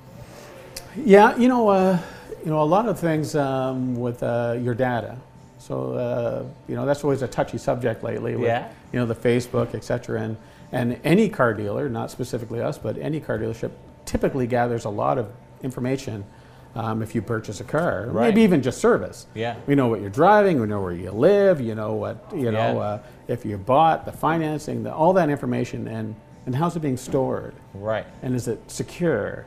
Yeah, 0.96 1.36
you 1.36 1.48
know, 1.48 1.68
uh, 1.68 1.98
you 2.44 2.50
know, 2.50 2.62
a 2.62 2.64
lot 2.64 2.88
of 2.88 2.98
things 2.98 3.34
um, 3.34 3.94
with 3.96 4.22
uh, 4.22 4.56
your 4.60 4.74
data. 4.74 5.16
So 5.60 5.92
uh, 5.94 6.44
you 6.66 6.74
know, 6.74 6.86
that's 6.86 7.04
always 7.04 7.22
a 7.22 7.28
touchy 7.28 7.58
subject 7.58 8.02
lately. 8.02 8.34
With, 8.34 8.46
Yeah. 8.46 8.68
You 8.92 8.98
know, 8.98 9.06
the 9.06 9.14
Facebook, 9.14 9.74
et 9.74 9.84
cetera, 9.84 10.20
and 10.22 10.36
and 10.72 10.98
any 11.04 11.28
car 11.28 11.52
dealer, 11.54 11.88
not 11.88 12.10
specifically 12.10 12.60
us, 12.60 12.78
but 12.78 12.96
any 12.98 13.20
car 13.20 13.38
dealership, 13.38 13.70
typically 14.04 14.46
gathers 14.46 14.84
a 14.84 14.90
lot 14.90 15.18
of 15.18 15.30
information. 15.62 16.24
Um, 16.76 17.02
if 17.02 17.16
you 17.16 17.20
purchase 17.22 17.60
a 17.60 17.64
car, 17.64 18.06
Right. 18.06 18.28
maybe 18.28 18.42
even 18.42 18.62
just 18.62 18.78
service. 18.80 19.26
Yeah. 19.34 19.56
We 19.66 19.74
know 19.74 19.88
what 19.88 20.00
you're 20.00 20.08
driving. 20.08 20.60
We 20.60 20.68
know 20.68 20.80
where 20.80 20.92
you 20.92 21.10
live. 21.10 21.60
You 21.60 21.74
know 21.74 21.94
what 21.94 22.24
you 22.34 22.52
know 22.52 22.74
Yeah. 22.74 22.78
uh, 22.80 22.98
if 23.28 23.44
you 23.44 23.56
bought 23.58 24.04
the 24.04 24.12
financing, 24.12 24.84
the, 24.84 24.94
all 24.94 25.12
that 25.14 25.28
information, 25.30 25.88
and 25.88 26.14
and 26.46 26.54
how's 26.54 26.74
it 26.76 26.80
being 26.80 26.96
stored 26.96 27.54
Right. 27.74 28.06
and 28.22 28.34
is 28.34 28.48
it 28.48 28.58
secure? 28.70 29.44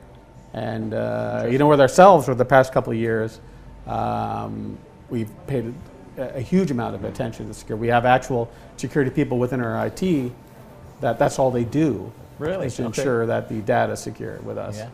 And 0.53 0.93
uh, 0.93 1.47
you 1.49 1.57
know, 1.57 1.67
with 1.67 1.79
ourselves 1.81 2.25
for 2.25 2.35
the 2.35 2.45
past 2.45 2.71
couple 2.73 2.91
of 2.93 2.99
years, 2.99 3.39
um, 3.87 4.77
we've 5.09 5.31
paid 5.47 5.73
a, 6.17 6.39
huge 6.41 6.71
amount 6.71 6.95
of 6.95 7.03
attention 7.03 7.47
to 7.47 7.53
security. 7.53 7.81
We 7.81 7.87
have 7.87 8.05
actual 8.05 8.49
security 8.77 9.11
people 9.11 9.39
within 9.39 9.61
our 9.61 9.87
IT 9.87 10.31
that 11.01 11.19
that's 11.19 11.39
all 11.39 11.51
they 11.51 11.63
do. 11.65 12.11
Really? 12.39 12.67
is 12.67 12.75
to 12.77 12.85
Okay. 12.85 13.01
ensure 13.01 13.25
that 13.27 13.47
the 13.49 13.61
data 13.61 13.93
is 13.93 13.99
secure 13.99 14.39
with 14.41 14.57
us. 14.57 14.77
Yeah. 14.77 14.89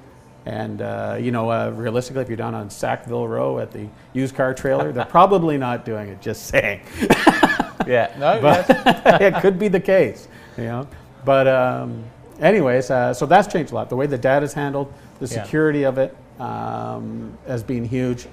And 0.46 0.82
uh, 0.82 1.18
you 1.20 1.32
know, 1.32 1.50
uh, 1.52 1.72
realistically, 1.76 2.22
if 2.22 2.28
you're 2.28 2.38
down 2.38 2.56
on 2.56 2.70
Sackville 2.70 3.28
Row 3.28 3.60
at 3.60 3.72
the 3.72 3.88
used 4.14 4.36
car 4.36 4.54
trailer, 4.54 4.92
they're 4.92 5.06
probably 5.06 5.58
not 5.58 5.86
doing 5.86 6.10
it. 6.10 6.22
Just 6.22 6.48
saying. 6.48 6.82
Yeah. 7.88 8.14
No. 8.20 8.40
But 8.42 8.66
it 9.22 9.36
could 9.42 9.58
be 9.58 9.68
the 9.68 9.80
case, 9.80 10.28
you 10.58 10.66
know. 10.66 10.88
But 11.26 11.48
um, 11.48 12.04
anyways, 12.40 12.92
uh, 12.92 13.14
so 13.14 13.26
that's 13.26 13.52
changed 13.52 13.72
a 13.72 13.76
lot. 13.76 13.90
The 13.90 13.96
way 13.96 14.06
the 14.06 14.18
data 14.18 14.46
is 14.46 14.54
handled, 14.54 14.94
the 15.20 15.26
Yeah. 15.28 15.44
security 15.44 15.84
of 15.84 15.98
it 15.98 16.16
um, 16.40 17.36
has 17.48 17.64
been 17.64 17.84
huge. 17.86 18.28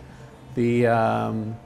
The 0.57 0.89
um, 0.89 1.57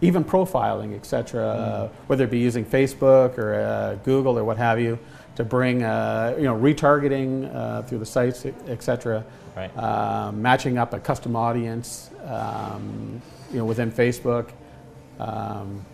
even 0.00 0.24
profiling, 0.24 0.94
etc. 0.94 1.46
Uh, 1.46 1.88
whether 2.06 2.24
it 2.24 2.30
be 2.30 2.38
using 2.38 2.64
Facebook 2.64 3.38
or 3.38 3.54
uh, 3.54 3.94
Google 4.04 4.38
or 4.38 4.44
what 4.44 4.56
have 4.58 4.80
you, 4.80 4.98
to 5.36 5.44
bring 5.44 5.82
uh, 5.82 6.34
you 6.36 6.44
know 6.44 6.54
retargeting 6.54 7.54
uh, 7.54 7.82
through 7.82 7.98
the 7.98 8.06
sites, 8.06 8.46
etc. 8.66 9.24
Right. 9.56 9.74
Um, 9.78 10.42
matching 10.42 10.76
up 10.76 10.92
a 10.92 11.00
custom 11.00 11.34
audience, 11.34 12.10
um, 12.26 13.22
you 13.50 13.58
know, 13.58 13.64
within 13.64 13.90
Facebook. 13.90 14.50
Um, 15.18 15.84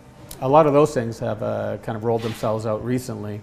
a 0.41 0.49
lot 0.49 0.65
of 0.65 0.73
those 0.73 0.93
things 0.93 1.19
have 1.19 1.41
uh, 1.41 1.77
kind 1.77 1.95
of 1.95 2.03
rolled 2.03 2.23
themselves 2.23 2.65
out 2.65 2.83
recently, 2.83 3.39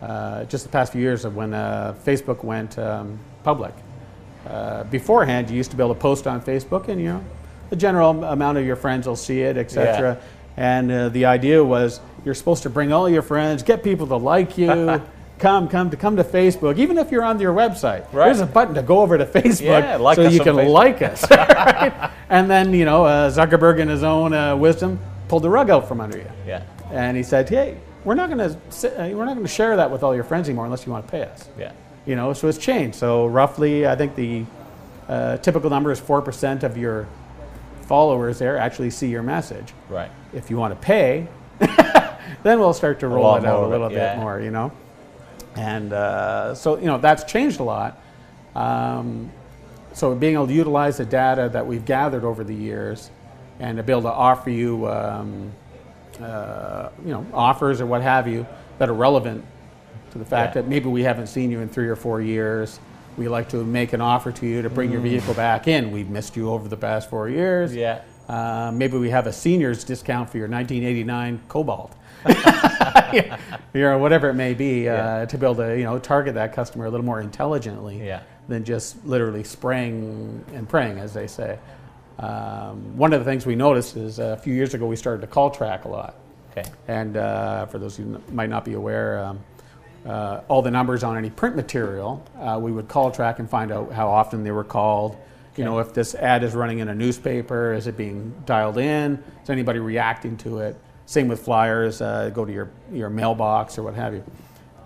uh, 0.00 0.44
just 0.44 0.64
the 0.64 0.70
past 0.70 0.92
few 0.92 1.00
years 1.00 1.24
of 1.24 1.34
when 1.34 1.54
uh, 1.54 1.96
Facebook 2.04 2.44
went 2.44 2.78
um, 2.78 3.18
public. 3.42 3.74
Uh, 4.46 4.84
beforehand, 4.84 5.50
you 5.50 5.56
used 5.56 5.70
to 5.72 5.76
be 5.76 5.82
able 5.82 5.94
to 5.94 6.00
post 6.00 6.28
on 6.28 6.40
Facebook, 6.40 6.86
and 6.88 7.00
you 7.00 7.08
know, 7.08 7.24
the 7.70 7.76
general 7.76 8.24
amount 8.24 8.58
of 8.58 8.64
your 8.64 8.76
friends 8.76 9.06
will 9.06 9.16
see 9.16 9.42
it, 9.42 9.56
etc. 9.56 10.18
Yeah. 10.18 10.26
And 10.56 10.90
uh, 10.90 11.08
the 11.10 11.26
idea 11.26 11.62
was 11.62 12.00
you're 12.24 12.34
supposed 12.34 12.62
to 12.64 12.70
bring 12.70 12.92
all 12.92 13.08
your 13.08 13.22
friends, 13.22 13.62
get 13.62 13.82
people 13.84 14.06
to 14.08 14.16
like 14.16 14.58
you. 14.58 15.00
come, 15.38 15.68
come 15.68 15.88
to 15.90 15.96
come 15.96 16.16
to 16.16 16.24
Facebook. 16.24 16.78
Even 16.78 16.98
if 16.98 17.12
you're 17.12 17.22
on 17.22 17.38
your 17.40 17.54
website, 17.54 18.12
Right. 18.12 18.24
there's 18.26 18.40
a 18.40 18.46
button 18.46 18.74
to 18.74 18.82
go 18.82 19.00
over 19.00 19.16
to 19.16 19.24
Facebook 19.24 19.82
Yeah, 19.82 19.96
like 19.96 20.16
so 20.16 20.22
you 20.28 20.40
can 20.40 20.56
Facebook. 20.56 20.70
like 20.72 21.02
us. 21.02 21.30
right? 21.30 22.10
And 22.28 22.50
then 22.50 22.74
you 22.74 22.84
know 22.84 23.04
uh, 23.04 23.30
Zuckerberg, 23.30 23.78
in 23.78 23.88
his 23.88 24.02
own 24.02 24.32
uh, 24.34 24.56
wisdom, 24.56 24.98
pulled 25.28 25.44
the 25.44 25.50
rug 25.50 25.70
out 25.70 25.86
from 25.86 26.00
under 26.00 26.18
you, 26.18 26.26
Yeah. 26.46 26.62
and 26.90 27.16
he 27.16 27.22
said, 27.22 27.48
"Hey, 27.48 27.76
we're 28.04 28.14
not 28.16 28.28
going 28.30 28.38
to 28.50 28.50
uh, 28.50 29.08
we're 29.16 29.24
not 29.24 29.34
going 29.34 29.46
to 29.46 29.52
share 29.52 29.76
that 29.76 29.90
with 29.90 30.02
all 30.02 30.14
your 30.14 30.24
friends 30.24 30.48
anymore 30.48 30.64
unless 30.64 30.84
you 30.86 30.90
want 30.92 31.06
to 31.06 31.10
pay 31.10 31.22
us." 31.22 31.48
Yeah. 31.56 31.70
You 32.04 32.16
know, 32.16 32.32
so 32.32 32.48
it's 32.48 32.58
changed. 32.58 32.96
So 32.96 33.26
roughly, 33.26 33.86
I 33.86 33.94
think 33.94 34.16
the 34.16 34.44
uh, 35.08 35.36
typical 35.36 35.70
number 35.70 35.92
is 35.92 36.00
four 36.00 36.20
percent 36.20 36.64
of 36.64 36.76
your 36.76 37.06
followers 37.88 38.38
there 38.38 38.58
actually 38.58 38.90
see 38.90 39.08
your 39.08 39.22
message. 39.22 39.72
Right. 39.88 40.10
If 40.32 40.50
you 40.50 40.58
want 40.58 40.78
to 40.78 40.86
pay, 40.86 41.26
then 42.42 42.60
we'll 42.60 42.74
start 42.74 43.00
to 43.00 43.08
roll 43.08 43.34
it 43.36 43.44
out 43.44 43.64
a 43.64 43.66
little 43.66 43.90
yeah. 43.90 44.14
bit 44.14 44.20
more. 44.20 44.40
You 44.40 44.50
know, 44.50 44.70
and 45.56 45.92
uh, 45.92 46.54
so 46.54 46.78
you 46.78 46.86
know 46.86 46.98
that's 46.98 47.24
changed 47.24 47.58
a 47.60 47.64
lot. 47.64 48.00
Um, 48.54 49.32
so 49.94 50.14
being 50.14 50.34
able 50.34 50.46
to 50.46 50.52
utilize 50.52 50.98
the 50.98 51.04
data 51.04 51.48
that 51.52 51.66
we've 51.66 51.84
gathered 51.84 52.24
over 52.24 52.44
the 52.44 52.54
years, 52.54 53.10
and 53.58 53.78
to 53.78 53.82
be 53.82 53.92
able 53.92 54.02
to 54.02 54.12
offer 54.12 54.50
you, 54.50 54.86
um, 54.88 55.50
uh, 56.20 56.90
you 57.04 57.10
know, 57.10 57.26
offers 57.32 57.80
or 57.80 57.86
what 57.86 58.02
have 58.02 58.28
you 58.28 58.46
that 58.78 58.88
are 58.88 58.94
relevant 58.94 59.44
to 60.12 60.18
the 60.18 60.24
fact 60.24 60.54
Yeah. 60.54 60.62
that 60.62 60.68
maybe 60.68 60.88
we 60.88 61.02
haven't 61.02 61.26
seen 61.26 61.50
you 61.50 61.60
in 61.60 61.68
three 61.68 61.88
or 61.88 61.96
four 61.96 62.20
years. 62.20 62.78
We 63.18 63.26
like 63.28 63.48
to 63.48 63.64
make 63.64 63.92
an 63.92 64.00
offer 64.00 64.30
to 64.30 64.46
you 64.46 64.62
to 64.62 64.70
bring 64.70 64.92
your 64.92 65.00
vehicle 65.00 65.34
back 65.34 65.66
in. 65.66 65.90
We've 65.90 66.08
missed 66.08 66.36
you 66.36 66.50
over 66.50 66.68
the 66.68 66.76
past 66.76 67.10
four 67.10 67.28
years. 67.28 67.72
Mm. 67.72 67.76
Yeah. 67.76 68.00
Uh, 68.28 68.70
maybe 68.72 68.96
we 68.96 69.10
have 69.10 69.26
a 69.26 69.32
seniors 69.32 69.82
discount 69.82 70.30
for 70.30 70.38
your 70.38 70.46
1989 70.48 71.40
Cobalt. 71.48 71.92
you 73.12 73.22
know, 73.80 73.98
whatever 73.98 74.28
it 74.30 74.34
may 74.34 74.54
be, 74.54 74.88
uh, 74.88 74.94
Yeah. 74.94 75.24
to 75.24 75.36
be 75.38 75.44
able 75.46 75.56
to 75.56 75.76
you 75.76 75.84
know 75.84 75.98
target 75.98 76.34
that 76.34 76.52
customer 76.52 76.86
a 76.86 76.90
little 76.90 77.04
more 77.06 77.20
intelligently 77.20 78.06
Yeah. 78.06 78.20
than 78.48 78.62
just 78.64 79.04
literally 79.04 79.42
spraying 79.42 80.44
and 80.54 80.68
praying, 80.68 80.98
as 80.98 81.12
they 81.12 81.26
say. 81.26 81.58
Um, 82.20 82.96
one 82.96 83.12
of 83.12 83.18
the 83.20 83.24
things 83.24 83.46
we 83.46 83.56
noticed 83.56 83.96
is 83.96 84.20
uh, 84.20 84.36
a 84.38 84.40
few 84.40 84.54
years 84.54 84.74
ago 84.74 84.86
we 84.86 84.96
started 84.96 85.20
to 85.22 85.26
call 85.26 85.50
track 85.50 85.84
a 85.86 85.88
lot. 85.88 86.14
Okay. 86.52 86.68
And 86.86 87.16
uh, 87.16 87.66
for 87.66 87.78
those 87.78 87.96
who 87.96 88.02
n- 88.14 88.22
might 88.32 88.50
not 88.50 88.64
be 88.64 88.74
aware, 88.74 89.24
um, 89.24 89.40
uh, 90.06 90.40
all 90.48 90.62
the 90.62 90.70
numbers 90.70 91.02
on 91.04 91.16
any 91.16 91.30
print 91.30 91.56
material, 91.56 92.24
uh, 92.38 92.58
we 92.60 92.72
would 92.72 92.88
call 92.88 93.10
track 93.10 93.38
and 93.38 93.48
find 93.48 93.70
out 93.72 93.92
how 93.92 94.08
often 94.08 94.44
they 94.44 94.50
were 94.50 94.64
called. 94.64 95.16
You 95.56 95.64
know, 95.64 95.80
if 95.80 95.92
this 95.92 96.14
ad 96.14 96.44
is 96.44 96.54
running 96.54 96.78
in 96.78 96.88
a 96.88 96.94
newspaper, 96.94 97.72
is 97.72 97.86
it 97.88 97.96
being 97.96 98.32
dialed 98.46 98.78
in? 98.78 99.22
Is 99.42 99.50
anybody 99.50 99.80
reacting 99.80 100.36
to 100.38 100.58
it? 100.60 100.76
Same 101.06 101.26
with 101.26 101.40
flyers, 101.42 102.00
uh, 102.00 102.30
go 102.32 102.44
to 102.44 102.52
your, 102.52 102.70
your 102.92 103.10
mailbox 103.10 103.76
or 103.78 103.82
what 103.82 103.94
have 103.94 104.14
you. 104.14 104.22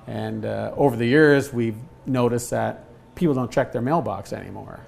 And 0.06 0.44
uh, 0.44 0.72
over 0.76 0.96
the 0.96 1.06
years, 1.06 1.52
we've 1.52 1.76
noticed 2.06 2.50
that 2.50 2.84
people 3.14 3.34
don't 3.34 3.50
check 3.50 3.72
their 3.72 3.82
mailbox 3.82 4.32
anymore. 4.32 4.80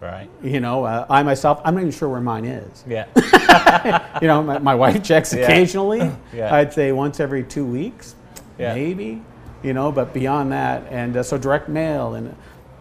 Right. 0.00 0.28
You 0.42 0.60
know, 0.60 0.84
uh, 0.84 1.06
I 1.10 1.22
myself, 1.22 1.60
I'm 1.64 1.74
not 1.74 1.80
even 1.80 1.92
sure 1.92 2.08
where 2.08 2.20
mine 2.20 2.44
is. 2.44 2.84
Yeah. 2.86 3.06
You 4.20 4.28
know, 4.28 4.42
my, 4.42 4.58
my 4.58 4.74
wife 4.74 5.02
checks 5.02 5.34
Yeah. 5.34 5.42
occasionally. 5.44 6.10
Yeah. 6.32 6.54
I'd 6.54 6.72
say 6.72 6.92
once 6.92 7.20
every 7.20 7.44
two 7.44 7.66
weeks, 7.66 8.14
Yeah. 8.58 8.74
maybe. 8.74 9.22
You 9.62 9.72
know, 9.72 9.90
but 9.90 10.12
beyond 10.12 10.52
that, 10.52 10.84
and 10.90 11.16
uh, 11.16 11.22
so 11.22 11.38
direct 11.38 11.68
mail 11.68 12.14
and 12.14 12.34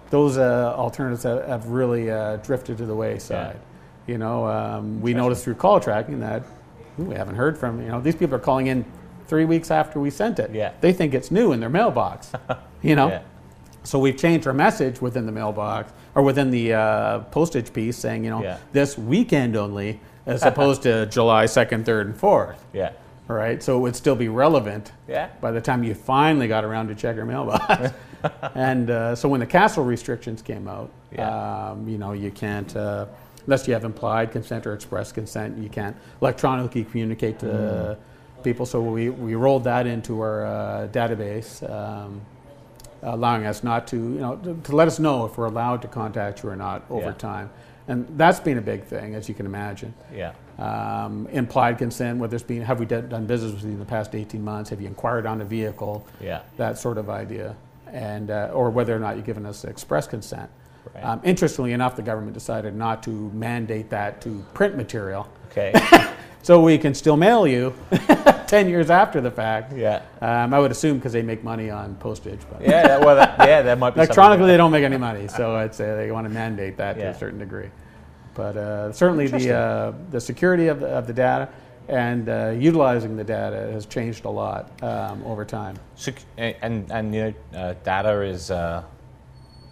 those 0.10 0.38
uh, 0.38 0.74
alternatives 0.78 1.24
have, 1.24 1.46
have 1.48 1.68
really 1.68 2.12
uh, 2.12 2.38
drifted 2.38 2.78
to 2.78 2.86
the 2.86 2.96
wayside. 2.96 3.60
You 4.08 4.18
know, 4.20 4.46
um, 4.46 5.02
we 5.02 5.14
noticed 5.14 5.44
through 5.44 5.56
call 5.56 5.80
tracking 5.80 6.20
that 6.20 6.44
"Ooh, 7.00 7.04
we 7.06 7.16
haven't 7.16 7.36
heard 7.36 7.58
from 7.58 7.82
you 7.82 7.88
know 7.88 8.00
these 8.02 8.16
people 8.16 8.36
are 8.36 8.40
calling 8.40 8.68
in 8.68 8.86
three 9.28 9.46
weeks 9.46 9.72
after 9.72 10.00
we 10.00 10.12
sent 10.12 10.38
it. 10.38 10.52
Yeah. 10.54 10.74
They 10.82 10.94
think 10.94 11.16
it's 11.16 11.32
new 11.32 11.52
in 11.54 11.60
their 11.60 11.70
mailbox. 11.70 12.32
you 12.82 12.96
know. 12.96 13.08
Yeah. 13.10 13.22
So 13.84 14.00
we've 14.00 14.18
changed 14.18 14.48
our 14.48 14.54
message 14.54 15.00
within 15.00 15.28
the 15.28 15.32
mailbox 15.32 15.94
or 16.16 16.24
within 16.24 16.50
the 16.50 16.74
uh, 16.74 17.20
postage 17.32 17.72
piece, 17.72 17.96
saying 17.98 18.24
you 18.24 18.32
know 18.32 18.42
Yeah. 18.42 18.58
this 18.74 18.98
weekend 18.98 19.56
only, 19.56 20.00
as 20.26 20.42
opposed 20.44 20.82
to 20.84 21.06
July 21.06 21.46
second, 21.46 21.86
third, 21.86 22.08
and 22.08 22.18
fourth. 22.18 22.64
Yeah. 22.74 22.92
All 23.28 23.36
right, 23.36 23.62
so 23.64 23.78
it 23.78 23.80
would 23.82 23.96
still 23.96 24.16
be 24.16 24.28
relevant 24.30 24.92
Yeah. 25.08 25.30
by 25.42 25.52
the 25.52 25.62
time 25.62 25.84
you 25.84 25.96
finally 25.96 26.48
got 26.48 26.64
around 26.64 26.90
to 26.90 26.96
check 26.96 27.16
your 27.16 27.26
mailbox. 27.26 27.92
and 28.56 28.90
uh, 28.92 29.16
so 29.16 29.28
when 29.28 29.40
the 29.40 29.48
CASL 29.48 29.86
restrictions 29.86 30.42
came 30.44 30.68
out, 30.68 30.92
Yeah. 31.12 31.70
um, 31.72 31.88
you 31.88 31.98
know, 31.98 32.12
you 32.14 32.30
can't, 32.30 32.76
uh, 32.76 33.06
unless 33.48 33.68
you 33.68 33.74
have 33.74 33.84
implied 33.84 34.32
consent 34.32 34.68
or 34.68 34.74
express 34.74 35.12
consent, 35.12 35.58
you 35.58 35.70
can't 35.70 35.96
electronically 36.22 36.84
communicate 36.84 37.40
to 37.40 37.46
Mm. 37.48 38.44
people. 38.44 38.66
So 38.68 38.80
we, 38.82 39.10
we 39.10 39.34
rolled 39.34 39.64
that 39.64 39.88
into 39.88 40.22
our 40.22 40.46
uh, 40.46 40.88
database, 40.92 41.68
um, 41.68 42.22
allowing 43.02 43.48
us 43.48 43.64
not 43.64 43.88
to, 43.88 43.96
you 43.98 44.20
know, 44.20 44.36
to, 44.38 44.54
to 44.66 44.76
let 44.76 44.88
us 44.88 45.00
know 45.00 45.26
if 45.26 45.36
we're 45.36 45.46
allowed 45.48 45.82
to 45.82 45.88
contact 45.88 46.44
you 46.44 46.50
or 46.50 46.56
not 46.56 46.84
over 46.92 47.08
Yeah. 47.08 47.12
time. 47.14 47.50
And 47.88 48.06
that's 48.18 48.40
been 48.40 48.60
a 48.60 48.62
big 48.62 48.84
thing, 48.84 49.16
as 49.16 49.28
you 49.30 49.34
can 49.36 49.48
imagine 49.48 49.94
Yeah. 50.14 50.34
Um, 50.58 51.28
implied 51.32 51.78
consent, 51.78 52.20
whether 52.20 52.36
it's 52.36 52.46
been, 52.46 52.62
have 52.62 52.80
we 52.80 52.86
done 52.86 53.10
done 53.10 53.26
business 53.26 53.54
with 53.54 53.64
you 53.64 53.72
in 53.72 53.80
the 53.80 53.86
past 53.86 54.16
18 54.16 54.44
months? 54.44 54.70
Have 54.70 54.82
you 54.82 54.88
inquired 54.88 55.26
on 55.26 55.42
a 55.42 55.46
vehicle? 55.46 56.08
Yeah. 56.22 56.42
That 56.58 56.78
sort 56.78 56.98
of 56.98 57.10
idea. 57.10 57.56
And, 57.88 58.32
uh, 58.32 58.52
or 58.54 58.70
whether 58.70 58.96
or 58.96 59.00
not 59.00 59.16
you've 59.16 59.26
given 59.26 59.46
us 59.46 59.64
express 59.64 60.08
consent. 60.08 60.50
Right. 60.94 61.04
Um, 61.04 61.22
interestingly 61.24 61.74
enough, 61.74 61.96
the 61.96 62.02
government 62.02 62.34
decided 62.34 62.76
not 62.76 63.04
to 63.04 63.10
mandate 63.10 63.90
that 63.90 64.22
to 64.22 64.46
print 64.54 64.76
material. 64.76 65.28
Okay. 65.52 65.74
So 66.46 66.62
we 66.62 66.78
can 66.78 66.94
still 66.94 67.18
mail 67.18 67.48
you 67.48 67.74
10 68.48 68.70
years 68.70 68.92
after 68.92 69.20
the 69.20 69.32
fact. 69.32 69.74
Yeah. 69.76 70.04
Um, 70.22 70.54
I 70.54 70.60
would 70.60 70.70
assume 70.70 71.00
because 71.00 71.12
they 71.12 71.24
make 71.24 71.44
money 71.44 71.72
on 71.72 71.96
postage. 71.96 72.40
But 72.52 72.62
Yeah. 72.62 72.88
That, 72.88 73.02
well, 73.02 73.16
that, 73.16 73.36
yeah. 73.40 73.64
That 73.64 73.80
might 73.80 73.96
be 73.96 74.02
electronically, 74.02 74.46
they 74.46 74.58
don't 74.58 74.72
make 74.72 74.84
any 74.84 74.98
money. 74.98 75.28
So 75.28 75.56
I'd 75.56 75.74
say 75.74 75.96
they 75.96 76.12
want 76.12 76.28
to 76.28 76.30
mandate 76.32 76.78
that 76.78 77.00
to 77.00 77.08
a 77.08 77.18
certain 77.18 77.40
degree. 77.40 77.72
But 78.36 78.58
uh, 78.58 78.92
certainly 78.92 79.28
the, 79.28 79.54
uh, 79.56 79.94
the 80.12 80.22
security 80.22 80.68
of 80.68 80.82
the, 80.82 80.88
of 80.88 81.08
the 81.08 81.14
data 81.14 81.50
and 81.88 82.28
uh, 82.30 82.54
utilizing 82.58 83.16
the 83.16 83.24
data 83.24 83.70
has 83.72 83.86
changed 83.86 84.26
a 84.26 84.30
lot 84.30 84.72
um, 84.84 85.24
over 85.24 85.46
time. 85.46 85.78
Sec- 85.96 86.22
and 86.38 86.92
and 86.92 87.14
you 87.16 87.34
know, 87.54 87.60
uh, 87.60 87.74
data 87.84 88.22
is 88.22 88.52
uh, 88.52 88.84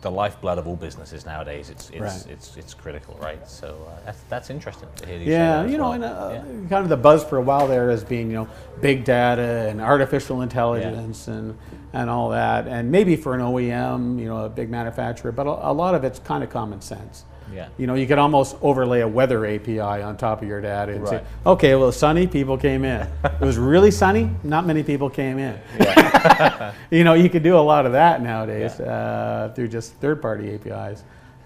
the 0.02 0.12
lifeblood 0.12 0.58
of 0.60 0.68
all 0.68 0.76
businesses 0.76 1.26
nowadays. 1.26 1.70
It's 1.70 1.90
it's 1.90 2.00
Right. 2.02 2.26
it's, 2.30 2.56
it's 2.56 2.74
critical, 2.74 3.18
right? 3.22 3.46
So 3.50 3.88
uh, 3.90 4.00
that's 4.06 4.22
that's 4.30 4.50
interesting 4.50 4.88
to 4.98 5.06
hear 5.08 5.18
you 5.18 5.26
say 5.26 5.32
Yeah, 5.32 5.64
that 5.64 5.70
you 5.72 5.78
know, 5.78 5.90
well. 5.90 5.94
and 5.94 6.04
uh, 6.04 6.30
Yeah. 6.34 6.42
kind 6.70 6.84
of 6.84 6.90
the 6.90 6.98
buzz 6.98 7.24
for 7.26 7.38
a 7.38 7.42
while 7.42 7.68
there 7.68 7.90
has 7.90 8.04
been, 8.04 8.30
you 8.30 8.36
know, 8.38 8.48
big 8.80 9.04
data 9.04 9.68
and 9.70 9.82
artificial 9.82 10.42
intelligence 10.42 11.28
and, 11.28 11.58
and 11.94 12.10
all 12.12 12.30
that. 12.30 12.68
And 12.68 12.92
maybe 12.92 13.16
for 13.16 13.34
an 13.34 13.42
OEM, 13.42 14.20
you 14.20 14.26
know, 14.28 14.46
a 14.46 14.50
big 14.50 14.70
manufacturer, 14.70 15.32
but 15.34 15.48
a, 15.48 15.70
a 15.72 15.74
lot 15.74 15.96
of 15.96 16.04
it's 16.04 16.20
kind 16.20 16.44
of 16.44 16.50
common 16.52 16.80
sense. 16.80 17.26
Yeah. 17.52 17.70
You 17.78 17.88
know, 17.88 17.96
you 17.96 18.08
could 18.08 18.20
almost 18.20 18.56
overlay 18.62 19.02
a 19.02 19.08
weather 19.08 19.46
API 19.46 19.80
on 19.80 20.18
top 20.18 20.42
of 20.42 20.48
your 20.48 20.62
data 20.62 20.94
and 20.94 21.08
say, 21.08 21.24
okay, 21.46 21.76
well, 21.76 21.92
sunny, 21.92 22.28
people 22.28 22.58
came 22.58 22.84
in. 22.86 23.08
it 23.24 23.42
was 23.42 23.58
really 23.58 23.92
sunny, 23.92 24.30
not 24.44 24.66
many 24.66 24.84
people 24.84 25.10
came 25.10 25.38
in. 25.40 25.60
you 26.92 27.04
know, 27.04 27.14
you 27.14 27.30
could 27.30 27.44
do 27.44 27.58
a 27.58 27.60
lot 27.60 27.86
of 27.86 27.92
that 27.94 28.22
nowadays 28.22 28.80
uh, 28.80 29.52
through 29.56 29.68
just 29.68 29.94
third-party 29.96 30.56
APIs. 30.56 31.04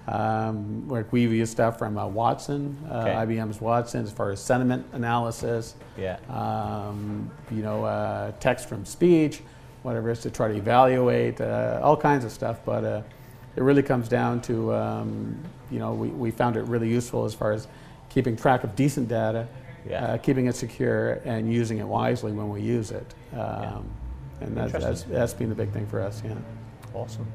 Um, 0.07 0.87
like 0.87 1.11
we've 1.11 1.33
used 1.33 1.51
stuff 1.51 1.77
from 1.77 1.97
uh, 1.97 2.07
Watson, 2.07 2.77
uh, 2.89 2.99
Okay. 2.99 3.13
IBM's 3.35 3.59
Watson, 3.59 4.03
as 4.03 4.11
far 4.11 4.31
as 4.31 4.39
sentiment 4.39 4.85
analysis. 4.93 5.75
Yeah. 5.97 6.17
Um, 6.29 7.29
you 7.51 7.61
know, 7.61 7.83
uh, 7.83 8.31
text 8.39 8.69
from 8.69 8.85
speech, 8.85 9.41
whatever 9.83 10.09
it 10.09 10.13
is 10.13 10.19
to 10.21 10.29
try 10.31 10.47
to 10.47 10.55
evaluate, 10.55 11.41
uh, 11.41 11.81
all 11.83 11.97
kinds 11.97 12.23
of 12.23 12.31
stuff. 12.31 12.59
But 12.65 12.83
uh, 12.85 13.01
it 13.57 13.63
really 13.63 13.81
comes 13.81 14.07
down 14.07 14.39
to, 14.41 14.71
um, 14.73 15.35
you 15.71 15.79
know, 15.79 15.91
we, 15.93 16.09
we 16.09 16.29
found 16.29 16.55
it 16.55 16.61
really 16.65 16.87
useful 16.87 17.25
as 17.25 17.33
far 17.33 17.51
as 17.51 17.67
keeping 18.07 18.37
track 18.37 18.63
of 18.63 18.75
decent 18.75 19.07
data, 19.09 19.47
Yeah. 19.89 20.05
uh, 20.05 20.17
keeping 20.17 20.45
it 20.45 20.55
secure, 20.55 21.13
and 21.25 21.51
using 21.51 21.79
it 21.79 21.87
wisely 21.87 22.31
when 22.33 22.49
we 22.49 22.61
use 22.61 22.91
it. 22.91 23.13
Um, 23.35 23.89
And 24.39 24.55
that's, 24.55 24.71
that's, 24.71 25.03
that's 25.03 25.33
been 25.33 25.49
the 25.49 25.55
big 25.55 25.71
thing 25.71 25.87
for 25.87 25.99
us, 25.99 26.21
yeah. 26.23 26.35
Awesome. 26.93 27.25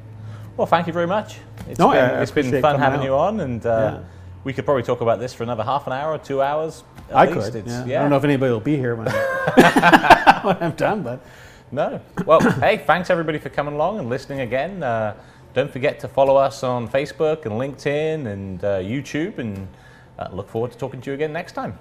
Well, 0.56 0.68
thank 0.68 0.86
you 0.86 0.92
very 0.92 1.08
much. 1.08 1.38
It's 1.68 1.80
No, 1.80 1.90
been, 1.90 1.98
I- 2.04 2.18
I 2.18 2.22
it's 2.22 2.30
been 2.30 2.62
fun 2.62 2.78
having 2.78 3.00
out. 3.00 3.04
you 3.04 3.14
on, 3.16 3.40
and 3.40 3.66
uh, 3.66 3.68
Yeah. 3.98 4.04
we 4.44 4.52
could 4.52 4.64
probably 4.64 4.84
talk 4.84 5.00
about 5.00 5.18
this 5.18 5.34
for 5.34 5.42
another 5.42 5.64
half 5.64 5.88
an 5.88 5.92
hour 5.92 6.12
or 6.12 6.18
two 6.18 6.40
hours. 6.40 6.84
At 7.10 7.16
I 7.16 7.24
least. 7.26 7.34
could. 7.46 7.56
It's- 7.56 7.86
Yeah. 7.88 7.98
I 7.98 8.02
don't 8.02 8.10
know 8.10 8.16
if 8.18 8.24
anybody 8.24 8.52
will 8.52 8.60
be 8.60 8.76
here 8.76 8.94
when, 8.94 9.06
when 10.44 10.56
I'm 10.62 10.72
done, 10.76 11.02
but 11.02 11.24
No. 11.72 12.00
Well, 12.26 12.38
hey, 12.60 12.76
thanks 12.86 13.10
everybody 13.10 13.38
for 13.38 13.48
coming 13.48 13.74
along 13.74 13.98
and 13.98 14.08
listening 14.08 14.40
again. 14.40 14.84
Uh, 14.84 15.14
don't 15.54 15.70
forget 15.70 16.00
to 16.00 16.08
follow 16.08 16.36
us 16.36 16.62
on 16.62 16.88
Facebook 16.88 17.44
and 17.46 17.54
LinkedIn 17.54 18.26
and 18.26 18.64
uh, 18.64 18.78
YouTube, 18.78 19.38
and 19.38 19.68
uh, 20.18 20.28
look 20.32 20.48
forward 20.48 20.72
to 20.72 20.78
talking 20.78 21.00
to 21.02 21.10
you 21.10 21.14
again 21.14 21.32
next 21.32 21.52
time. 21.52 21.78